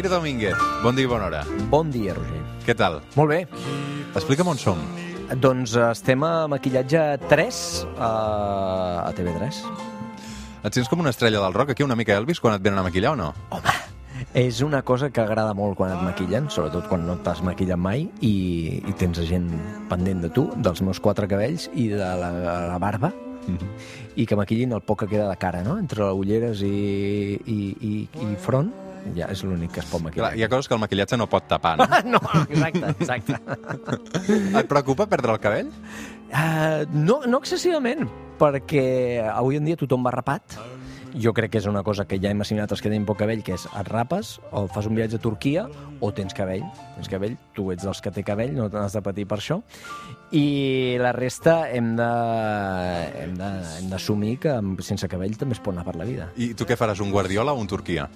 Jair 0.00 0.08
Domínguez, 0.08 0.56
bon 0.80 0.96
dia 0.96 1.04
i 1.04 1.08
bona 1.10 1.26
hora. 1.26 1.40
Bon 1.68 1.90
dia, 1.92 2.14
Roger. 2.16 2.38
Què 2.64 2.72
tal? 2.72 2.94
Molt 3.20 3.28
bé. 3.34 3.40
Explica'm 4.16 4.48
on 4.48 4.56
som. 4.56 4.80
Doncs 5.36 5.74
estem 5.76 6.24
a 6.24 6.46
Maquillatge 6.48 7.02
3 7.28 7.58
a, 8.00 8.08
a 9.02 9.10
TV3. 9.18 9.60
Et 10.64 10.78
sents 10.78 10.88
com 10.88 11.04
una 11.04 11.12
estrella 11.12 11.44
del 11.44 11.52
rock 11.52 11.74
aquí, 11.74 11.84
una 11.84 11.98
mica 12.00 12.16
Elvis, 12.16 12.40
quan 12.40 12.56
et 12.56 12.64
venen 12.64 12.80
a 12.80 12.86
maquillar 12.88 13.12
o 13.12 13.20
no? 13.20 13.28
Home, 13.52 13.76
és 14.40 14.64
una 14.64 14.80
cosa 14.88 15.12
que 15.12 15.20
agrada 15.20 15.52
molt 15.52 15.76
quan 15.76 15.92
et 15.92 16.00
maquillen, 16.00 16.48
sobretot 16.48 16.88
quan 16.88 17.04
no 17.04 17.20
t'has 17.20 17.44
maquillat 17.44 17.76
mai 17.76 18.08
i, 18.24 18.34
i 18.80 18.96
tens 18.96 19.20
gent 19.28 19.52
pendent 19.92 20.24
de 20.24 20.32
tu, 20.32 20.48
dels 20.56 20.80
meus 20.80 21.04
quatre 21.04 21.28
cabells 21.28 21.68
i 21.76 21.90
de 21.92 22.00
la, 22.24 22.36
la 22.72 22.80
barba, 22.80 23.12
mm 23.12 23.52
-hmm. 23.52 23.80
i 24.16 24.24
que 24.24 24.36
maquillin 24.36 24.72
el 24.72 24.80
poc 24.80 25.04
que 25.04 25.12
queda 25.12 25.28
de 25.28 25.36
cara, 25.36 25.62
no? 25.62 25.76
Entre 25.76 26.08
ulleres 26.08 26.62
i, 26.62 27.36
i, 27.44 27.76
i, 27.80 28.08
i 28.16 28.36
front, 28.40 28.72
ja 29.16 29.28
és 29.32 29.42
l'únic 29.46 29.74
que 29.76 29.82
es 29.84 29.90
pot 29.90 30.02
maquillar. 30.04 30.30
Clar, 30.30 30.38
hi 30.38 30.44
ha 30.44 30.50
coses 30.52 30.68
que 30.68 30.76
el 30.76 30.82
maquillatge 30.82 31.18
no 31.20 31.28
pot 31.30 31.46
tapar, 31.50 31.76
no? 31.80 31.86
no, 32.14 32.20
exacte, 32.46 32.94
exacte. 32.98 33.38
Et 34.60 34.70
preocupa 34.70 35.08
perdre 35.10 35.36
el 35.36 35.42
cabell? 35.42 35.70
Uh, 36.30 36.86
no, 36.94 37.20
no 37.26 37.40
excessivament, 37.42 38.06
perquè 38.40 38.84
avui 39.32 39.58
en 39.58 39.66
dia 39.66 39.78
tothom 39.80 40.06
va 40.06 40.14
rapat. 40.14 40.60
Jo 41.10 41.32
crec 41.34 41.50
que 41.50 41.58
és 41.58 41.66
una 41.66 41.82
cosa 41.82 42.04
que 42.06 42.20
ja 42.22 42.30
hem 42.30 42.44
assimilat 42.44 42.70
els 42.70 42.82
que 42.82 42.86
tenim 42.86 43.02
poc 43.08 43.18
cabell, 43.18 43.42
que 43.42 43.56
és 43.56 43.64
et 43.66 43.88
rapes, 43.90 44.36
o 44.54 44.68
fas 44.70 44.86
un 44.86 44.94
viatge 44.94 45.18
a 45.18 45.22
Turquia, 45.22 45.64
o 45.98 46.12
tens 46.14 46.36
cabell. 46.36 46.62
Tens 46.94 47.10
cabell, 47.10 47.34
tu 47.56 47.66
ets 47.74 47.82
dels 47.82 47.98
que 48.04 48.12
té 48.14 48.22
cabell, 48.22 48.54
no 48.54 48.68
t'has 48.70 48.94
de 48.94 49.02
patir 49.02 49.26
per 49.26 49.40
això. 49.40 49.58
I 50.38 50.96
la 51.02 51.10
resta 51.16 51.64
hem 51.74 51.96
de 51.98 52.10
hem 53.24 53.36
d'assumir 53.90 54.36
que 54.46 54.54
sense 54.86 55.10
cabell 55.10 55.34
també 55.40 55.58
es 55.58 55.62
pot 55.64 55.74
anar 55.74 55.88
per 55.88 55.98
la 55.98 56.06
vida. 56.06 56.30
I 56.38 56.52
tu 56.54 56.68
què 56.68 56.78
faràs, 56.78 57.02
un 57.02 57.10
Guardiola 57.10 57.58
o 57.58 57.58
un 57.58 57.70
Turquia? 57.70 58.06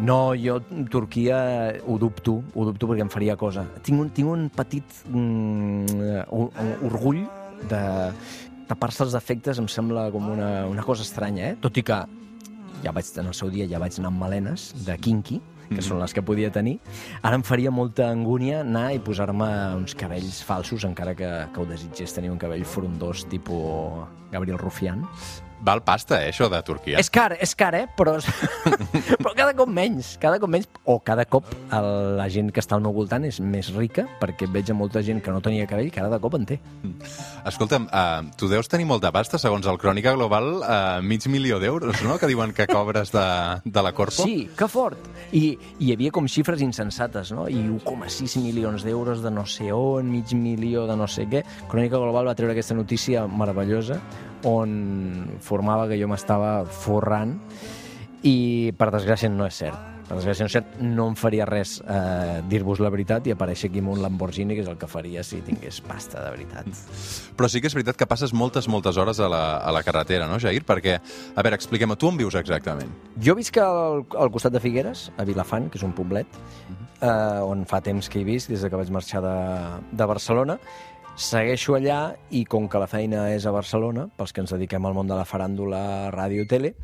No, 0.00 0.34
jo 0.38 0.60
Turquia 0.90 1.38
ho 1.86 1.98
dubto, 1.98 2.38
ho 2.54 2.64
dubto 2.68 2.86
perquè 2.86 3.02
em 3.02 3.10
faria 3.10 3.34
cosa. 3.36 3.64
Tinc 3.82 3.98
un, 3.98 4.12
tinc 4.14 4.30
un 4.30 4.46
petit 4.54 5.00
mm, 5.10 5.98
un, 6.30 6.52
un 6.54 6.86
orgull 6.86 7.24
de 7.68 7.82
tapar-se 8.68 9.02
els 9.06 9.16
defectes, 9.16 9.58
em 9.58 9.66
sembla 9.66 10.06
com 10.14 10.30
una, 10.30 10.66
una 10.70 10.84
cosa 10.86 11.02
estranya, 11.02 11.50
eh? 11.50 11.58
Tot 11.60 11.80
i 11.80 11.84
que 11.86 11.98
ja 12.84 12.92
vaig, 12.94 13.10
en 13.18 13.30
el 13.32 13.34
seu 13.34 13.50
dia 13.50 13.66
ja 13.66 13.80
vaig 13.82 13.98
anar 13.98 14.12
amb 14.12 14.22
melenes 14.22 14.70
de 14.86 14.94
kinky, 15.02 15.40
que 15.68 15.82
són 15.84 15.98
les 16.00 16.14
que 16.16 16.22
podia 16.24 16.52
tenir. 16.52 16.78
Ara 17.20 17.36
em 17.40 17.44
faria 17.44 17.72
molta 17.74 18.08
angúnia 18.12 18.62
anar 18.62 18.92
i 18.94 19.02
posar-me 19.04 19.50
uns 19.80 19.96
cabells 19.98 20.40
falsos, 20.46 20.86
encara 20.88 21.16
que, 21.18 21.32
que 21.52 21.60
ho 21.60 21.66
desitgés 21.68 22.14
tenir 22.16 22.30
un 22.32 22.38
cabell 22.40 22.64
frondós, 22.64 23.26
tipus 23.28 24.06
Gabriel 24.32 24.60
Rufián. 24.62 25.04
Val 25.60 25.82
pasta, 25.82 26.20
eh, 26.22 26.30
això 26.32 26.48
de 26.50 26.60
Turquia. 26.62 26.98
És 27.00 27.10
car, 27.10 27.32
és 27.40 27.54
car, 27.58 27.72
eh? 27.74 27.86
Però, 27.98 28.14
però 29.22 29.32
cada 29.34 29.54
cop 29.58 29.70
menys, 29.70 30.14
cada 30.22 30.38
cop 30.38 30.50
menys, 30.52 30.68
o 30.84 30.98
cada 31.04 31.24
cop 31.26 31.48
el, 31.74 31.88
la 32.18 32.28
gent 32.32 32.52
que 32.54 32.62
està 32.62 32.76
al 32.76 32.84
meu 32.84 32.94
voltant 32.94 33.24
és 33.26 33.40
més 33.42 33.72
rica, 33.74 34.06
perquè 34.20 34.48
veig 34.52 34.70
a 34.70 34.76
molta 34.78 35.02
gent 35.04 35.22
que 35.24 35.34
no 35.34 35.42
tenia 35.44 35.66
cabell 35.70 35.90
que 35.90 36.02
ara 36.02 36.12
de 36.12 36.20
cop 36.22 36.38
en 36.38 36.46
té. 36.48 36.60
Escolta'm, 37.48 37.88
uh, 37.90 38.30
tu 38.38 38.50
deus 38.50 38.70
tenir 38.70 38.86
molta 38.88 39.10
pasta, 39.14 39.40
segons 39.42 39.66
el 39.66 39.80
Crònica 39.82 40.14
Global, 40.14 40.50
uh, 40.62 41.02
mig 41.02 41.26
milió 41.30 41.58
d'euros, 41.62 42.02
no?, 42.06 42.18
que 42.18 42.30
diuen 42.30 42.54
que 42.54 42.68
cobres 42.70 43.12
de, 43.14 43.26
de 43.64 43.84
la 43.84 43.92
Corpo. 43.98 44.22
Sí, 44.22 44.48
que 44.56 44.68
fort! 44.70 45.10
I 45.34 45.56
hi 45.82 45.92
havia 45.92 46.12
com 46.14 46.28
xifres 46.30 46.62
insensates, 46.64 47.32
no? 47.34 47.48
I 47.50 47.58
1,6 47.66 48.38
milions 48.44 48.86
d'euros 48.86 49.24
de 49.24 49.32
no 49.34 49.44
sé 49.48 49.72
on, 49.74 50.08
mig 50.12 50.32
milió 50.38 50.86
de 50.88 50.96
no 50.96 51.08
sé 51.10 51.26
què. 51.30 51.42
Crònica 51.68 51.98
Global 51.98 52.30
va 52.30 52.36
treure 52.38 52.54
aquesta 52.54 52.76
notícia 52.78 53.26
meravellosa 53.26 53.98
on 54.46 55.38
formava 55.42 55.88
que 55.90 55.98
jo 56.00 56.08
m'estava 56.10 56.62
forrant 56.64 57.38
i 58.26 58.72
per 58.78 58.90
desgràcia 58.94 59.30
no 59.30 59.46
és 59.46 59.62
cert. 59.62 59.86
Per 60.08 60.16
desgràcia 60.16 60.46
no 60.46 60.48
és 60.48 60.54
cert, 60.56 60.68
no 60.80 61.04
em 61.10 61.16
faria 61.20 61.44
res 61.44 61.74
eh, 61.84 62.38
dir-vos 62.48 62.80
la 62.80 62.88
veritat 62.88 63.26
i 63.28 63.34
aparèixer 63.34 63.68
aquí 63.68 63.82
amb 63.82 63.92
un 63.92 64.00
Lamborghini, 64.00 64.56
que 64.56 64.62
és 64.64 64.70
el 64.70 64.78
que 64.80 64.88
faria 64.88 65.20
si 65.26 65.42
tingués 65.44 65.82
pasta 65.84 66.22
de 66.24 66.30
veritat. 66.32 66.80
Però 67.36 67.50
sí 67.52 67.60
que 67.60 67.68
és 67.68 67.76
veritat 67.76 67.98
que 68.00 68.08
passes 68.08 68.32
moltes, 68.32 68.70
moltes 68.72 68.96
hores 68.96 69.20
a 69.20 69.28
la, 69.28 69.42
a 69.60 69.74
la 69.74 69.84
carretera, 69.84 70.26
no, 70.30 70.40
Jair? 70.40 70.64
Perquè, 70.64 70.96
a 70.98 71.44
veure, 71.44 71.60
expliquem, 71.60 71.92
tu 72.00 72.08
on 72.08 72.16
vius 72.20 72.38
exactament? 72.40 72.94
Jo 73.20 73.36
visc 73.36 73.60
al, 73.60 74.06
al 74.16 74.32
costat 74.32 74.56
de 74.56 74.64
Figueres, 74.64 75.10
a 75.20 75.28
Vilafant, 75.28 75.68
que 75.68 75.76
és 75.76 75.84
un 75.84 75.92
poblet, 75.92 76.40
eh, 77.02 77.10
on 77.44 77.66
fa 77.68 77.82
temps 77.84 78.08
que 78.08 78.22
hi 78.22 78.24
visc, 78.24 78.48
des 78.48 78.64
de 78.64 78.72
que 78.72 78.80
vaig 78.80 78.94
marxar 78.94 79.20
de, 79.24 79.36
de 79.92 80.08
Barcelona. 80.08 80.56
Segueixo 81.18 81.74
allà 81.74 82.12
i 82.30 82.44
com 82.46 82.68
que 82.70 82.78
la 82.78 82.86
feina 82.86 83.24
és 83.34 83.42
a 83.48 83.50
Barcelona, 83.54 84.04
pels 84.16 84.30
que 84.32 84.42
ens 84.44 84.52
dediquem 84.54 84.84
al 84.86 84.94
món 84.94 85.08
de 85.10 85.16
la 85.18 85.24
faràndula, 85.26 85.80
ràdio, 86.14 86.44
tele, 86.46 86.74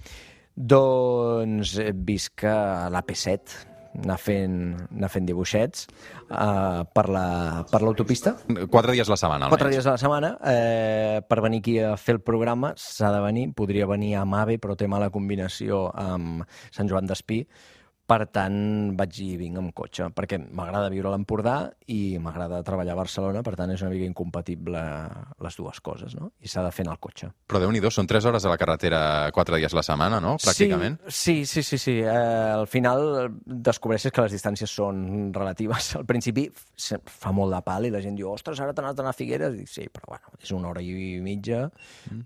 doncs 0.59 1.77
visc 2.07 2.43
a 2.51 2.89
l'AP7, 2.91 3.55
anar 4.03 4.17
fent, 4.19 4.57
anar 4.91 5.11
fent 5.13 5.29
dibuixets 5.29 5.85
uh, 5.87 6.83
per 6.91 7.05
la- 7.15 7.63
per 7.71 7.81
l'autopista. 7.87 8.33
La, 8.51 8.67
Quatre 8.67 8.97
dies 8.97 9.07
a 9.07 9.15
la 9.15 9.21
setmana, 9.21 9.45
almenys. 9.47 9.55
Quatre 9.55 9.71
dies 9.71 9.87
a 9.87 9.95
la 9.95 10.03
setmana, 10.03 10.33
eh, 10.51 11.21
per 11.29 11.39
venir 11.45 11.61
aquí 11.63 11.77
a 11.79 11.93
fer 11.97 12.17
el 12.17 12.21
programa 12.27 12.73
s'ha 12.75 13.13
de 13.15 13.21
venir, 13.23 13.53
podria 13.55 13.87
venir 13.87 14.17
a 14.19 14.25
Mave, 14.27 14.59
però 14.59 14.75
té 14.75 14.91
mala 14.91 15.13
combinació 15.15 15.87
amb 15.95 16.43
Sant 16.75 16.91
Joan 16.91 17.07
d'Espí, 17.07 17.45
per 18.05 18.27
tant 18.29 18.57
vaig 18.99 19.19
i 19.25 19.31
vinc 19.41 19.59
amb 19.61 19.73
cotxe, 19.77 20.11
perquè 20.13 20.37
m'agrada 20.45 20.91
viure 20.93 21.09
a 21.09 21.15
l'Empordà 21.15 21.57
i 21.89 22.19
m'agrada 22.21 22.61
treballar 22.67 22.93
a 22.93 22.99
Barcelona, 23.01 23.43
per 23.47 23.55
tant 23.57 23.73
és 23.73 23.81
una 23.85 23.93
mica 23.95 24.09
incompatible 24.09 24.83
les 25.45 25.57
dues 25.57 25.81
coses, 25.85 26.17
no? 26.19 26.31
I 26.45 26.51
s'ha 26.53 26.65
de 26.67 26.73
fer 26.75 26.85
en 26.85 26.93
el 26.93 27.01
cotxe. 27.01 27.31
Però 27.49 27.63
déu 27.63 27.73
nhi 27.73 27.81
són 27.95 28.09
3 28.11 28.29
hores 28.29 28.45
a 28.45 28.53
la 28.53 28.59
carretera 28.61 29.01
quatre 29.33 29.57
dies 29.61 29.73
a 29.73 29.79
la 29.79 29.85
setmana, 29.87 30.21
no? 30.21 30.37
Pràcticament. 30.43 30.99
Sí, 31.09 31.45
sí, 31.49 31.63
sí, 31.63 31.79
sí. 31.81 31.97
Eh, 32.03 32.11
al 32.11 32.67
final 32.69 33.31
descobreixes 33.45 34.13
que 34.13 34.25
les 34.25 34.37
distàncies 34.37 34.71
són 34.71 35.33
relatives. 35.35 35.95
Al 36.01 36.05
principi 36.09 36.49
fa 36.53 37.33
molt 37.33 37.57
de 37.57 37.63
pal 37.65 37.89
i 37.89 37.93
la 37.95 38.03
gent 38.05 38.19
diu 38.19 38.33
ostres, 38.33 38.61
ara 38.61 38.77
t'has 38.77 38.85
anat 38.85 39.01
a 39.01 39.17
Figueres? 39.17 39.55
I 39.55 39.65
dic, 39.65 39.71
sí, 39.71 39.89
però 39.93 40.15
bueno, 40.15 40.35
és 40.41 40.53
una 40.53 40.69
hora 40.73 40.85
i 40.85 41.21
mitja 41.25 41.69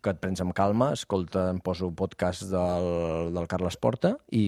que 0.03 0.11
et 0.11 0.21
prens 0.23 0.43
amb 0.43 0.55
calma, 0.57 0.91
escolta, 0.97 1.49
em 1.53 1.63
poso 1.63 1.93
podcast 1.95 2.49
del, 2.51 3.31
del 3.35 3.51
Carles 3.51 3.79
Porta 3.79 4.17
i, 4.35 4.47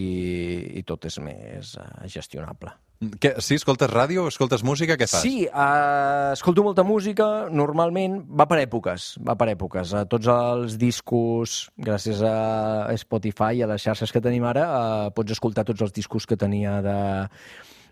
i 0.81 0.85
tot 0.89 1.07
és 1.07 1.20
més 1.23 1.75
eh, 1.79 1.91
gestionable. 2.11 2.73
Què, 3.01 3.31
sí, 3.41 3.57
escoltes 3.57 3.89
ràdio, 3.89 4.27
escoltes 4.29 4.61
música, 4.61 4.93
què 5.01 5.07
fas? 5.09 5.23
Sí, 5.25 5.47
uh, 5.49 6.35
escolto 6.35 6.61
molta 6.67 6.85
música, 6.85 7.49
normalment 7.49 8.19
va 8.37 8.45
per 8.51 8.59
èpoques, 8.61 9.15
va 9.25 9.39
per 9.41 9.49
èpoques. 9.55 9.95
A 9.97 10.03
tots 10.05 10.29
els 10.29 10.77
discos, 10.77 11.63
gràcies 11.81 12.21
a 12.21 12.93
Spotify 13.01 13.63
i 13.63 13.65
a 13.65 13.71
les 13.73 13.89
xarxes 13.89 14.13
que 14.13 14.21
tenim 14.21 14.45
ara, 14.45 14.67
uh, 14.69 15.15
pots 15.17 15.33
escoltar 15.33 15.65
tots 15.65 15.87
els 15.87 15.97
discos 15.97 16.29
que 16.29 16.37
tenia 16.37 16.83
de, 16.85 16.99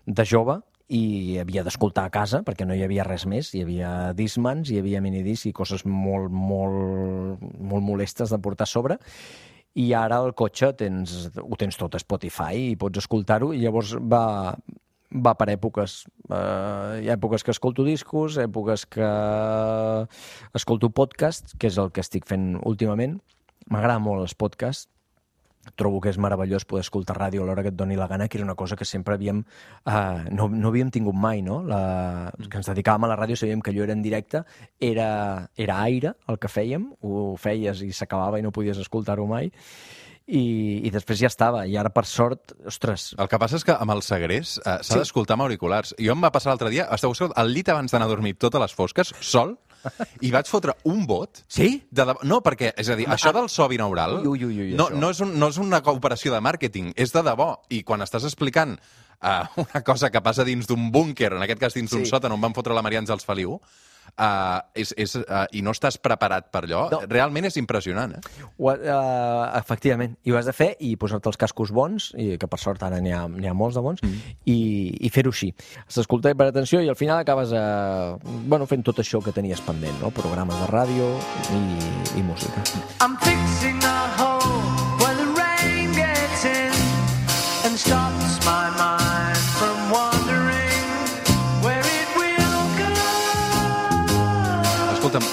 de 0.05 0.27
jove 0.29 0.59
i 0.89 1.37
havia 1.41 1.61
d'escoltar 1.65 2.07
a 2.07 2.13
casa 2.13 2.41
perquè 2.45 2.65
no 2.65 2.77
hi 2.77 2.81
havia 2.85 3.05
res 3.05 3.27
més, 3.29 3.51
hi 3.53 3.61
havia 3.65 3.89
Discmans, 4.17 4.69
hi 4.69 4.79
havia 4.81 5.01
minidiscs 5.05 5.49
i 5.49 5.53
coses 5.53 5.85
molt, 5.85 6.29
molt, 6.33 7.41
molt 7.41 7.85
molestes 7.85 8.33
de 8.33 8.41
portar 8.41 8.65
a 8.65 8.73
sobre 8.73 8.97
i 9.77 9.91
ara 9.93 10.19
al 10.23 10.33
cotxe 10.37 10.71
tens, 10.79 11.29
ho 11.37 11.57
tens 11.59 11.77
tot 11.77 11.95
a 11.95 12.01
Spotify 12.01 12.71
i 12.71 12.77
pots 12.79 13.03
escoltar-ho 13.03 13.51
i 13.53 13.61
llavors 13.61 13.95
va, 14.01 14.55
va 15.13 15.33
per 15.37 15.49
èpoques. 15.53 16.03
Uh, 16.29 16.99
hi 17.03 17.09
ha 17.09 17.17
èpoques 17.17 17.45
que 17.45 17.53
escolto 17.53 17.85
discos, 17.85 18.37
èpoques 18.41 18.85
que 18.89 19.09
escolto 20.57 20.89
podcast, 20.89 21.55
que 21.59 21.69
és 21.69 21.77
el 21.81 21.91
que 21.93 22.05
estic 22.05 22.27
fent 22.29 22.55
últimament. 22.65 23.19
M'agrada 23.69 24.01
molt 24.01 24.25
els 24.25 24.33
podcasts, 24.33 24.89
trobo 25.75 25.99
que 26.01 26.09
és 26.09 26.17
meravellós 26.17 26.65
poder 26.65 26.81
escoltar 26.85 27.17
ràdio 27.17 27.43
a 27.43 27.45
l'hora 27.45 27.61
que 27.63 27.69
et 27.69 27.77
doni 27.77 27.95
la 27.99 28.07
gana, 28.07 28.27
que 28.27 28.37
era 28.39 28.45
una 28.45 28.55
cosa 28.55 28.75
que 28.75 28.85
sempre 28.85 29.13
havíem... 29.15 29.43
Uh, 29.85 30.25
no, 30.31 30.47
no 30.49 30.71
havíem 30.71 30.89
tingut 30.91 31.15
mai, 31.15 31.41
no? 31.45 31.61
La, 31.63 32.31
que 32.49 32.57
ens 32.61 32.69
dedicàvem 32.71 33.05
a 33.05 33.11
la 33.11 33.17
ràdio 33.19 33.37
sabíem 33.37 33.61
que 33.61 33.71
allò 33.71 33.83
era 33.85 33.93
en 33.93 34.01
directe, 34.01 34.43
era, 34.79 35.49
era 35.55 35.81
aire 35.83 36.15
el 36.27 36.39
que 36.39 36.49
fèiem, 36.51 36.89
ho 37.01 37.35
feies 37.37 37.83
i 37.85 37.91
s'acabava 37.93 38.39
i 38.39 38.45
no 38.45 38.51
podies 38.55 38.79
escoltar-ho 38.81 39.27
mai, 39.29 39.51
i, 40.29 40.41
i 40.85 40.89
després 40.93 41.19
ja 41.23 41.29
estava. 41.31 41.63
I 41.65 41.77
ara, 41.77 41.89
per 41.93 42.05
sort, 42.05 42.53
ostres, 42.69 43.11
El 43.17 43.27
que 43.31 43.39
passa 43.41 43.57
és 43.57 43.65
que 43.65 43.73
amb 43.73 43.93
el 43.95 44.03
segrés 44.05 44.57
eh, 44.59 44.77
s'ha 44.81 44.93
Sí. 44.93 44.99
d'escoltar 44.99 45.33
amb 45.37 45.47
auriculars. 45.47 45.95
Jo 45.99 46.13
em 46.13 46.21
va 46.23 46.29
passar 46.31 46.51
l'altre 46.51 46.69
dia, 46.73 46.85
esteu 46.93 47.13
al 47.35 47.49
llit 47.53 47.69
abans 47.73 47.91
d'anar 47.91 48.05
a 48.05 48.13
dormir 48.13 48.35
totes 48.37 48.61
les 48.61 48.73
fosques, 48.77 49.13
sol, 49.21 49.57
i 50.21 50.31
vaig 50.31 50.47
fotre 50.47 50.73
un 50.89 51.05
bot 51.07 51.43
Sí? 51.47 51.83
De 51.91 52.05
debò, 52.05 52.19
no, 52.23 52.41
perquè, 52.45 52.73
és 52.77 52.89
a 52.89 52.95
dir, 52.99 53.07
això 53.07 53.31
del 53.35 53.49
so 53.49 53.67
binaural 53.71 54.19
Ui, 54.27 54.43
ui, 54.43 54.59
ui, 54.67 54.71
no, 54.75 54.87
això. 54.89 54.99
no, 54.99 55.09
és 55.11 55.19
un, 55.25 55.35
no 55.39 55.49
és 55.49 55.57
una 55.61 55.81
operació 55.93 56.33
de 56.33 56.41
màrqueting, 56.41 56.93
és 56.95 57.11
de 57.15 57.23
debò. 57.23 57.51
I 57.69 57.83
quan 57.83 58.01
estàs 58.05 58.23
explicant 58.27 58.75
uh, 58.77 59.45
una 59.63 59.83
cosa 59.83 60.09
que 60.11 60.21
passa 60.21 60.43
dins 60.47 60.67
d'un 60.67 60.89
búnquer, 60.91 61.31
en 61.33 61.43
aquest 61.45 61.59
cas 61.61 61.73
dins 61.77 61.91
d'un 61.91 62.05
Sí. 62.05 62.11
sòtan 62.11 62.31
on 62.35 62.41
van 62.41 62.53
fotre 62.53 62.73
la 62.75 62.81
Maria 62.85 63.01
Àngels 63.01 63.25
Feliu, 63.25 63.59
uh, 64.17 64.59
és, 64.73 64.93
és, 64.97 65.15
uh, 65.21 65.45
i 65.55 65.63
no 65.65 65.73
estàs 65.75 65.99
preparat 66.01 66.49
per 66.53 66.63
allò, 66.65 66.85
No. 66.93 67.01
realment 67.09 67.45
és 67.49 67.57
impressionant. 67.61 68.15
Eh? 68.17 68.47
Ho, 68.57 68.71
uh, 68.71 69.57
efectivament, 69.59 70.15
i 70.23 70.31
ho 70.33 70.39
has 70.39 70.49
de 70.49 70.55
fer 70.55 70.71
i 70.79 70.95
posar-te 70.99 71.29
els 71.29 71.37
cascos 71.37 71.73
bons, 71.75 72.11
i 72.17 72.37
que 72.39 72.47
per 72.47 72.59
sort 72.61 72.83
ara 72.83 73.01
n'hi 73.03 73.13
ha, 73.15 73.25
n'hi 73.27 73.49
ha 73.49 73.53
molts 73.57 73.77
de 73.79 73.83
bons, 73.85 74.03
mm. 74.03 74.33
i, 74.45 74.59
i 75.05 75.13
fer-ho 75.13 75.33
així. 75.35 75.51
Has 75.85 75.99
d'escoltar 76.01 76.35
per 76.39 76.49
atenció 76.49 76.81
i 76.81 76.89
al 76.89 76.97
final 76.99 77.19
acabes 77.19 77.53
uh, 77.53 78.17
bueno, 78.47 78.65
fent 78.69 78.85
tot 78.85 79.03
això 79.03 79.23
que 79.23 79.35
tenies 79.35 79.61
pendent, 79.65 79.99
no? 80.01 80.13
programes 80.15 80.57
de 80.63 80.71
ràdio 80.71 81.13
i, 81.55 81.63
i 82.19 82.25
música. 82.25 82.63
I'm 83.01 83.17
fixing 83.23 83.83
a 83.83 83.95
hole 84.17 84.28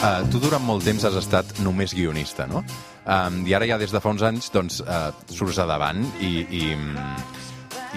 uh, 0.06 0.26
tu 0.31 0.41
durant 0.43 0.62
molt 0.62 0.87
temps 0.87 1.05
has 1.06 1.17
estat 1.19 1.58
només 1.64 1.94
guionista, 1.97 2.47
no? 2.50 2.62
Um, 3.06 3.43
I 3.47 3.55
ara 3.55 3.67
ja 3.69 3.79
des 3.79 3.93
de 3.94 4.03
fa 4.03 4.12
uns 4.14 4.23
anys 4.26 4.50
doncs, 4.55 4.81
uh, 4.82 5.11
surts 5.31 5.58
a 5.62 5.67
davant 5.69 6.03
i, 6.23 6.32
i, 6.47 6.62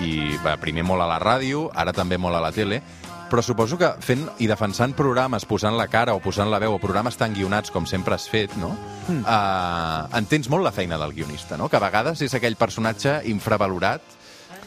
i 0.06 0.12
va, 0.44 0.58
primer 0.62 0.86
molt 0.86 1.06
a 1.06 1.10
la 1.10 1.20
ràdio, 1.22 1.68
ara 1.74 1.94
també 1.94 2.20
molt 2.22 2.38
a 2.38 2.44
la 2.44 2.52
tele, 2.56 2.82
però 3.30 3.44
suposo 3.46 3.78
que 3.78 3.92
fent 4.02 4.26
i 4.42 4.48
defensant 4.50 4.96
programes, 4.98 5.46
posant 5.46 5.78
la 5.78 5.88
cara 5.90 6.16
o 6.18 6.22
posant 6.24 6.50
la 6.50 6.60
veu, 6.62 6.74
o 6.74 6.82
programes 6.82 7.18
tan 7.18 7.36
guionats 7.38 7.70
com 7.74 7.86
sempre 7.86 8.18
has 8.18 8.26
fet, 8.30 8.56
no? 8.58 8.72
Mm. 9.08 9.22
Uh, 9.22 10.08
entens 10.18 10.50
molt 10.50 10.66
la 10.66 10.74
feina 10.74 10.98
del 10.98 11.14
guionista, 11.14 11.58
no? 11.58 11.70
Que 11.70 11.78
a 11.78 11.84
vegades 11.84 12.26
és 12.26 12.34
aquell 12.34 12.58
personatge 12.58 13.20
infravalorat 13.30 14.18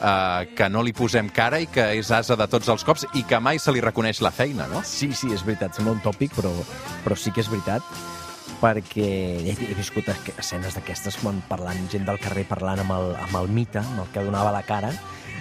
uh, 0.02 0.44
que 0.56 0.68
no 0.68 0.82
li 0.82 0.92
posem 0.96 1.30
cara 1.34 1.60
i 1.62 1.68
que 1.70 1.86
és 1.98 2.10
asa 2.12 2.36
de 2.38 2.48
tots 2.50 2.68
els 2.72 2.84
cops 2.86 3.06
i 3.18 3.24
que 3.28 3.40
mai 3.40 3.62
se 3.62 3.72
li 3.74 3.82
reconeix 3.84 4.22
la 4.24 4.32
feina, 4.34 4.66
no? 4.70 4.82
Sí, 4.86 5.12
sí, 5.16 5.32
és 5.34 5.46
veritat, 5.46 5.76
sembla 5.76 5.96
un 5.96 6.02
tòpic, 6.04 6.34
però, 6.38 6.52
però 7.06 7.18
sí 7.18 7.32
que 7.32 7.44
és 7.44 7.50
veritat 7.52 7.86
perquè 8.62 9.08
he, 9.42 9.54
he 9.54 9.74
viscut 9.74 10.06
escenes 10.12 10.76
d'aquestes 10.76 11.18
quan 11.22 11.40
parlant, 11.48 11.80
gent 11.90 12.06
del 12.06 12.20
carrer 12.22 12.44
parlant 12.46 12.84
amb 12.84 12.94
el, 12.94 13.10
amb 13.24 13.40
el 13.40 13.50
mite, 13.50 13.80
amb 13.82 14.04
el 14.04 14.12
que 14.14 14.22
donava 14.22 14.52
la 14.54 14.62
cara, 14.66 14.92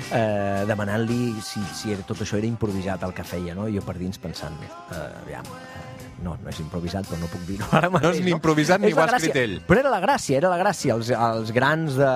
eh, 0.10 0.64
demanant-li 0.70 1.36
si, 1.46 1.62
si 1.78 1.94
era, 1.94 2.06
tot 2.08 2.24
això 2.26 2.40
era 2.40 2.50
improvisat 2.50 3.06
el 3.06 3.14
que 3.14 3.26
feia, 3.28 3.54
no? 3.58 3.68
jo 3.70 3.86
per 3.86 4.00
dins 4.00 4.18
pensant, 4.22 4.58
eh, 4.66 5.04
aviam, 5.22 5.46
eh, 5.46 5.92
no, 6.26 6.36
no 6.42 6.50
és 6.50 6.62
improvisat, 6.64 7.06
però 7.10 7.22
no 7.22 7.30
puc 7.30 7.46
dir-ho 7.46 7.70
ara 7.78 7.92
mateix. 7.94 8.10
No 8.10 8.18
és 8.18 8.26
ni 8.26 8.34
improvisat 8.34 8.82
no? 8.82 8.90
ni 8.90 8.96
ho 8.96 9.04
ha 9.04 9.10
escrit 9.18 9.38
ell. 9.44 9.56
Però 9.70 9.82
era 9.84 9.94
la 9.94 10.02
gràcia, 10.04 10.38
era 10.42 10.50
la 10.50 10.60
gràcia. 10.62 10.98
Els, 10.98 11.14
els 11.14 11.54
grans 11.56 11.98
de, 11.98 12.12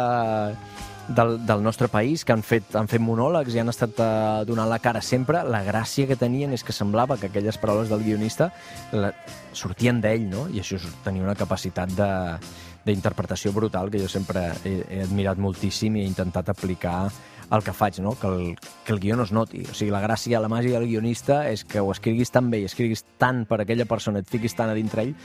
del, 1.07 1.37
del 1.45 1.63
nostre 1.63 1.87
país 1.87 2.25
que 2.25 2.33
han 2.33 2.43
fet, 2.43 2.75
han 2.75 2.89
fet 2.91 3.03
monòlegs 3.03 3.55
i 3.55 3.61
han 3.61 3.71
estat 3.71 3.99
uh, 3.99 4.43
donant 4.47 4.69
la 4.69 4.79
cara 4.83 5.01
sempre, 5.05 5.43
la 5.43 5.63
gràcia 5.65 6.07
que 6.09 6.17
tenien 6.19 6.53
és 6.55 6.63
que 6.65 6.73
semblava 6.75 7.17
que 7.21 7.29
aquelles 7.29 7.59
paraules 7.61 7.91
del 7.91 8.03
guionista 8.05 8.51
la, 8.93 9.13
sortien 9.53 10.01
d'ell, 10.01 10.29
no? 10.31 10.47
I 10.49 10.63
això 10.63 10.79
tenia 11.05 11.25
una 11.25 11.37
capacitat 11.37 11.93
de 11.97 12.11
d'interpretació 12.85 13.49
brutal 13.49 13.89
que 13.89 13.97
jo 13.97 14.05
sempre 14.05 14.51
he, 14.61 14.75
he 14.93 14.99
admirat 15.01 15.39
moltíssim 15.41 15.95
i 15.97 16.03
he 16.03 16.05
intentat 16.05 16.51
aplicar 16.53 17.07
el 17.51 17.63
que 17.63 17.73
faig, 17.73 17.99
no? 18.01 18.15
que, 18.19 18.27
el, 18.27 18.55
que 18.85 18.93
el 18.93 18.99
guió 18.99 19.15
no 19.15 19.25
es 19.25 19.31
noti. 19.33 19.63
O 19.69 19.73
sigui, 19.73 19.91
la 19.93 20.01
gràcia, 20.01 20.41
la 20.41 20.49
màgia 20.49 20.79
del 20.79 20.87
guionista 20.89 21.43
és 21.49 21.65
que 21.65 21.81
ho 21.81 21.91
escriguis 21.93 22.31
tan 22.33 22.49
bé 22.53 22.63
i 22.63 22.69
escriguis 22.69 23.05
tant 23.21 23.43
per 23.49 23.61
aquella 23.61 23.85
persona, 23.89 24.21
et 24.21 24.29
fiquis 24.29 24.55
tant 24.57 24.71
a 24.71 24.77
dintre 24.77 25.05
ell, 25.05 25.15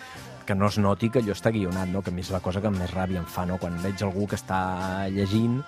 que 0.50 0.54
no 0.58 0.66
es 0.66 0.80
noti 0.82 1.12
que 1.14 1.20
allò 1.22 1.30
està 1.36 1.52
guionat, 1.54 1.86
no? 1.94 2.00
que 2.02 2.10
a 2.10 2.14
mi 2.14 2.24
és 2.24 2.32
la 2.34 2.40
cosa 2.42 2.58
que 2.58 2.70
més 2.74 2.90
ràbia 2.90 3.20
em 3.22 3.26
fa, 3.30 3.44
no? 3.46 3.54
quan 3.62 3.76
veig 3.84 4.00
algú 4.02 4.26
que 4.26 4.34
està 4.34 5.06
llegint 5.14 5.60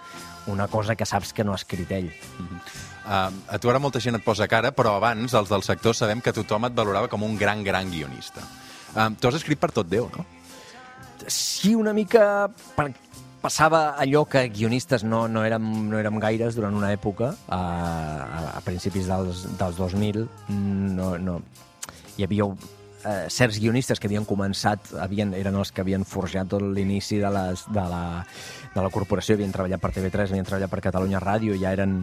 una 0.50 0.66
cosa 0.66 0.96
que 0.98 1.06
saps 1.06 1.30
que 1.36 1.44
no 1.46 1.54
ha 1.54 1.60
escrit 1.60 1.92
ell. 1.94 2.08
Mm 2.10 2.48
-hmm. 2.48 2.58
uh, 3.06 3.54
a 3.54 3.58
tu 3.58 3.70
ara 3.70 3.78
molta 3.78 4.00
gent 4.00 4.16
et 4.16 4.24
posa 4.24 4.48
cara, 4.48 4.74
però 4.74 4.96
abans 4.96 5.34
els 5.34 5.48
del 5.48 5.62
sector 5.62 5.94
sabem 5.94 6.20
que 6.20 6.32
tothom 6.32 6.64
et 6.64 6.74
valorava 6.74 7.08
com 7.08 7.22
un 7.22 7.38
gran, 7.38 7.62
gran 7.62 7.90
guionista. 7.90 8.40
Uh, 8.96 9.14
tu 9.20 9.28
has 9.28 9.34
escrit 9.34 9.58
per 9.58 9.70
tot 9.70 9.86
Déu, 9.86 10.10
no? 10.16 10.26
Sí, 11.28 11.74
una 11.74 11.92
mica... 11.92 12.50
Per, 12.76 12.92
passava 13.40 13.94
allò 13.96 14.24
que 14.24 14.48
guionistes 14.48 15.04
no, 15.04 15.28
no, 15.28 15.44
érem, 15.44 15.88
no 15.90 15.98
érem 15.98 16.18
gaires 16.18 16.54
durant 16.54 16.74
una 16.74 16.92
època, 16.92 17.34
a, 17.48 17.58
a, 17.58 18.58
a 18.58 18.60
principis 18.60 19.06
dels, 19.06 19.46
dels 19.58 19.76
2000, 19.76 20.28
no, 20.48 21.18
no, 21.18 21.40
hi 22.16 22.24
havia 22.24 22.44
eh, 23.04 23.28
certs 23.30 23.60
guionistes 23.60 24.00
que 24.00 24.08
havien 24.10 24.26
començat, 24.28 24.92
havien, 25.02 25.34
eren 25.38 25.56
els 25.60 25.72
que 25.72 25.84
havien 25.84 26.04
forjat 26.08 26.50
tot 26.54 26.62
l'inici 26.62 27.20
de, 27.22 27.30
les, 27.32 27.64
de, 27.68 27.86
la, 27.94 28.02
de 28.74 28.84
la 28.84 28.90
corporació, 28.94 29.36
havien 29.38 29.54
treballat 29.54 29.82
per 29.82 29.92
TV3, 29.94 30.32
havien 30.32 30.48
treballat 30.48 30.72
per 30.72 30.82
Catalunya 30.90 31.22
Ràdio, 31.22 31.56
ja 31.60 31.74
eren 31.74 32.02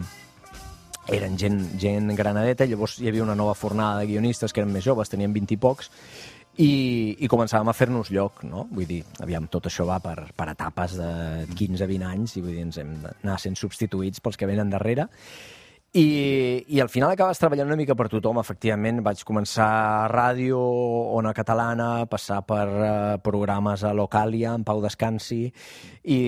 eren 1.10 1.36
gent, 1.40 1.62
gent 1.80 2.12
granadeta, 2.14 2.66
llavors 2.68 2.98
hi 3.00 3.08
havia 3.10 3.24
una 3.24 3.34
nova 3.34 3.56
fornada 3.58 4.02
de 4.02 4.10
guionistes 4.12 4.52
que 4.52 4.62
eren 4.62 4.70
més 4.70 4.84
joves, 4.86 5.10
tenien 5.10 5.32
20 5.34 5.56
i 5.56 5.58
pocs, 5.58 5.90
i, 6.60 6.72
i 7.24 7.28
començàvem 7.30 7.70
a 7.70 7.76
fer-nos 7.76 8.10
lloc, 8.12 8.42
no? 8.44 8.66
Vull 8.74 8.88
dir, 8.88 9.00
aviam, 9.24 9.46
tot 9.52 9.70
això 9.70 9.86
va 9.88 10.00
per, 10.02 10.16
per 10.36 10.50
etapes 10.52 10.98
de 10.98 11.10
15-20 11.54 12.06
anys 12.10 12.36
i 12.36 12.44
vull 12.44 12.54
dir, 12.54 12.66
ens 12.66 12.80
hem 12.82 12.92
d'anar 13.04 13.38
sent 13.40 13.56
substituïts 13.58 14.22
pels 14.22 14.38
que 14.38 14.48
venen 14.50 14.72
darrere. 14.72 15.08
I, 15.92 16.64
I 16.70 16.78
al 16.78 16.88
final 16.88 17.10
acabes 17.10 17.40
treballant 17.42 17.66
una 17.66 17.78
mica 17.78 17.96
per 17.98 18.06
tothom, 18.12 18.38
efectivament. 18.38 19.00
Vaig 19.02 19.24
començar 19.26 19.66
a 19.66 20.08
ràdio, 20.12 20.60
Ona 21.18 21.34
Catalana, 21.34 22.06
passar 22.10 22.44
per 22.46 22.66
uh, 22.70 22.90
programes 23.24 23.82
a 23.82 23.90
Localia, 23.96 24.54
en 24.54 24.64
Pau 24.64 24.82
Descansi... 24.84 25.48
I, 26.04 26.20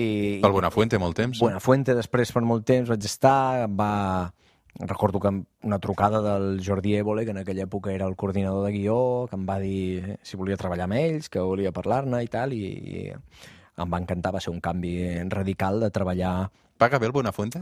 Pel 0.43 0.55
Buenafuente, 0.55 0.99
molt 0.99 1.15
temps. 1.17 1.39
Buenafuente, 1.39 1.95
després 1.95 2.35
per 2.35 2.43
molt 2.43 2.67
temps 2.67 2.91
vaig 2.91 3.07
estar, 3.07 3.69
va 3.71 3.93
Recordo 4.75 5.19
que 5.19 5.29
una 5.61 5.77
trucada 5.77 6.19
del 6.21 6.59
Jordi 6.65 6.95
Évole, 6.95 7.25
que 7.25 7.31
en 7.31 7.37
aquella 7.37 7.67
època 7.67 7.91
era 7.93 8.07
el 8.07 8.15
coordinador 8.15 8.65
de 8.65 8.71
guió, 8.73 9.27
que 9.29 9.37
em 9.37 9.45
va 9.45 9.59
dir 9.61 10.17
si 10.25 10.35
volia 10.35 10.57
treballar 10.57 10.87
amb 10.89 10.97
ells, 10.97 11.29
que 11.29 11.43
volia 11.45 11.71
parlar-ne 11.71 12.23
i 12.25 12.29
tal, 12.33 12.55
i, 12.57 12.71
i 12.73 13.03
em 13.13 13.93
va 13.93 14.01
encantar, 14.01 14.33
va 14.33 14.41
ser 14.41 14.49
un 14.53 14.61
canvi 14.65 14.95
radical 15.29 15.79
de 15.79 15.91
treballar... 15.93 16.49
Paga 16.81 16.97
bé 16.97 17.05
el 17.05 17.13
Buenafuente? 17.13 17.61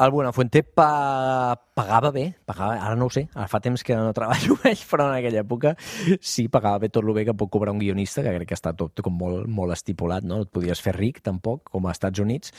El 0.00 0.10
Buenafuente 0.10 0.62
pa... 0.62 1.60
pagava 1.74 2.10
bé, 2.10 2.34
pagava, 2.48 2.78
ara 2.80 2.96
no 2.96 3.06
ho 3.08 3.12
sé, 3.12 3.26
ara 3.34 3.46
fa 3.48 3.60
temps 3.60 3.82
que 3.84 3.96
no 3.96 4.14
treballo 4.16 4.56
ell, 4.70 4.82
però 4.88 5.06
en 5.10 5.18
aquella 5.18 5.42
època 5.44 5.74
sí, 6.20 6.46
pagava 6.52 6.80
bé 6.82 6.90
tot 6.92 7.04
el 7.04 7.12
bé 7.16 7.26
que 7.28 7.36
pot 7.36 7.50
cobrar 7.52 7.72
un 7.72 7.80
guionista, 7.80 8.24
que 8.24 8.34
crec 8.38 8.50
que 8.50 8.56
està 8.56 8.72
tot 8.76 9.04
com 9.04 9.16
molt, 9.16 9.44
molt 9.48 9.76
estipulat, 9.76 10.24
no? 10.24 10.40
no 10.40 10.48
et 10.48 10.52
podies 10.52 10.80
fer 10.80 10.96
ric 10.96 11.20
tampoc, 11.24 11.68
com 11.72 11.86
als 11.86 12.00
Estats 12.00 12.20
Units, 12.24 12.52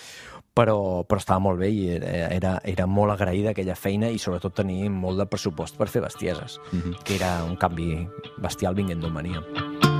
però, 0.53 1.01
però 1.05 1.21
estava 1.21 1.41
molt 1.41 1.61
bé 1.61 1.69
i 1.73 1.85
era, 1.97 2.59
era 2.61 2.85
molt 2.85 3.15
agraïda 3.15 3.55
aquella 3.55 3.77
feina 3.77 4.09
i 4.09 4.21
sobretot 4.21 4.59
tenir 4.61 4.91
molt 4.93 5.21
de 5.21 5.29
pressupost 5.29 5.81
per 5.81 5.89
fer 5.89 6.05
bestieses, 6.05 6.59
mm 6.71 6.79
-hmm. 6.79 7.03
que 7.03 7.15
era 7.15 7.43
un 7.43 7.57
canvi 7.57 8.07
bestial 8.37 8.75
vinguent 8.75 9.01
d'Humania. 9.01 9.90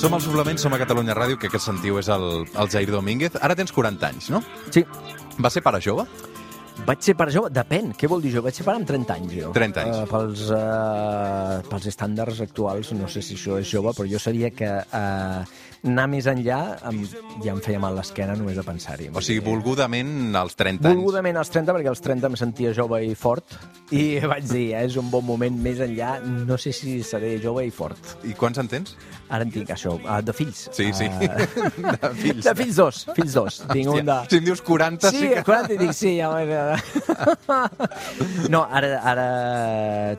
Som 0.00 0.14
al 0.16 0.22
Suplement, 0.24 0.56
som 0.56 0.72
a 0.72 0.78
Catalunya 0.80 1.12
Ràdio, 1.12 1.36
que 1.36 1.50
aquest 1.50 1.66
sentiu 1.66 1.98
és 2.00 2.06
el, 2.08 2.22
el 2.48 2.68
Jair 2.72 2.88
Domínguez. 2.88 3.34
Ara 3.44 3.52
tens 3.52 3.68
40 3.76 4.06
anys, 4.08 4.30
no? 4.32 4.38
Sí. 4.72 4.80
Va 5.36 5.50
ser 5.52 5.60
pare 5.60 5.76
jove? 5.84 6.06
Vaig 6.86 7.02
ser 7.04 7.12
pare 7.18 7.34
jove, 7.34 7.50
depèn, 7.52 7.90
què 8.00 8.08
vol 8.08 8.24
dir 8.24 8.32
jo? 8.32 8.40
Vaig 8.46 8.56
ser 8.56 8.64
pare 8.64 8.80
amb 8.80 8.88
30 8.88 9.12
anys, 9.18 9.34
jo. 9.36 9.50
30 9.52 9.82
anys. 9.82 9.98
Uh, 9.98 10.06
pels, 10.08 10.46
uh, 10.56 11.58
pels 11.68 11.90
estàndards 11.92 12.40
actuals, 12.46 12.94
no 12.96 13.10
sé 13.12 13.20
si 13.20 13.36
això 13.36 13.58
és 13.60 13.68
jove, 13.68 13.92
però 13.98 14.08
jo 14.08 14.22
sabia 14.24 14.48
que 14.56 14.70
uh, 14.80 15.44
anar 15.86 16.06
més 16.12 16.26
enllà 16.28 16.58
em, 16.90 17.00
ja 17.44 17.54
em 17.54 17.60
feia 17.64 17.80
mal 17.80 17.94
l'esquena 17.96 18.34
només 18.36 18.58
de 18.58 18.64
pensar-hi. 18.66 19.08
O 19.16 19.22
sigui, 19.24 19.40
volgudament 19.44 20.36
als 20.36 20.56
30 20.58 20.90
anys. 20.90 21.00
Volgudament 21.00 21.40
als 21.40 21.52
30, 21.54 21.76
perquè 21.76 21.92
als 21.92 22.02
30 22.04 22.28
em 22.28 22.36
sentia 22.36 22.74
jove 22.76 23.00
i 23.06 23.14
fort, 23.16 23.56
i 23.96 24.18
vaig 24.32 24.44
dir, 24.50 24.66
eh, 24.74 24.84
és 24.84 24.98
un 25.00 25.08
bon 25.12 25.24
moment 25.24 25.56
més 25.64 25.80
enllà, 25.84 26.18
no 26.24 26.58
sé 26.60 26.74
si 26.76 26.98
seré 27.06 27.36
jove 27.42 27.64
i 27.66 27.72
fort. 27.72 28.16
I 28.28 28.36
quants 28.36 28.60
en 28.60 28.68
tens? 28.70 28.94
Ara 29.30 29.46
en 29.46 29.52
tinc, 29.54 29.70
això, 29.70 29.94
uh, 30.02 30.18
de 30.26 30.34
fills. 30.34 30.66
Sí, 30.74 30.90
sí, 30.96 31.06
uh, 31.06 31.28
de 32.02 32.12
fills. 32.18 32.44
De 32.44 32.54
fills 32.58 32.80
dos, 32.80 33.02
fills 33.16 33.36
dos. 33.38 33.60
Tinc 33.74 33.88
Hòstia, 33.88 34.02
un 34.02 34.10
de... 34.10 34.18
Si 34.32 34.40
em 34.40 34.48
dius 34.50 34.64
40, 34.66 35.12
sí, 35.14 35.22
sí 35.22 35.32
que... 35.32 35.44
40 35.46 35.76
i 35.76 35.80
dic, 35.80 35.94
sí, 35.96 36.16
ja 36.18 36.28
No, 38.50 38.64
ara, 38.66 38.92
ara 39.06 39.26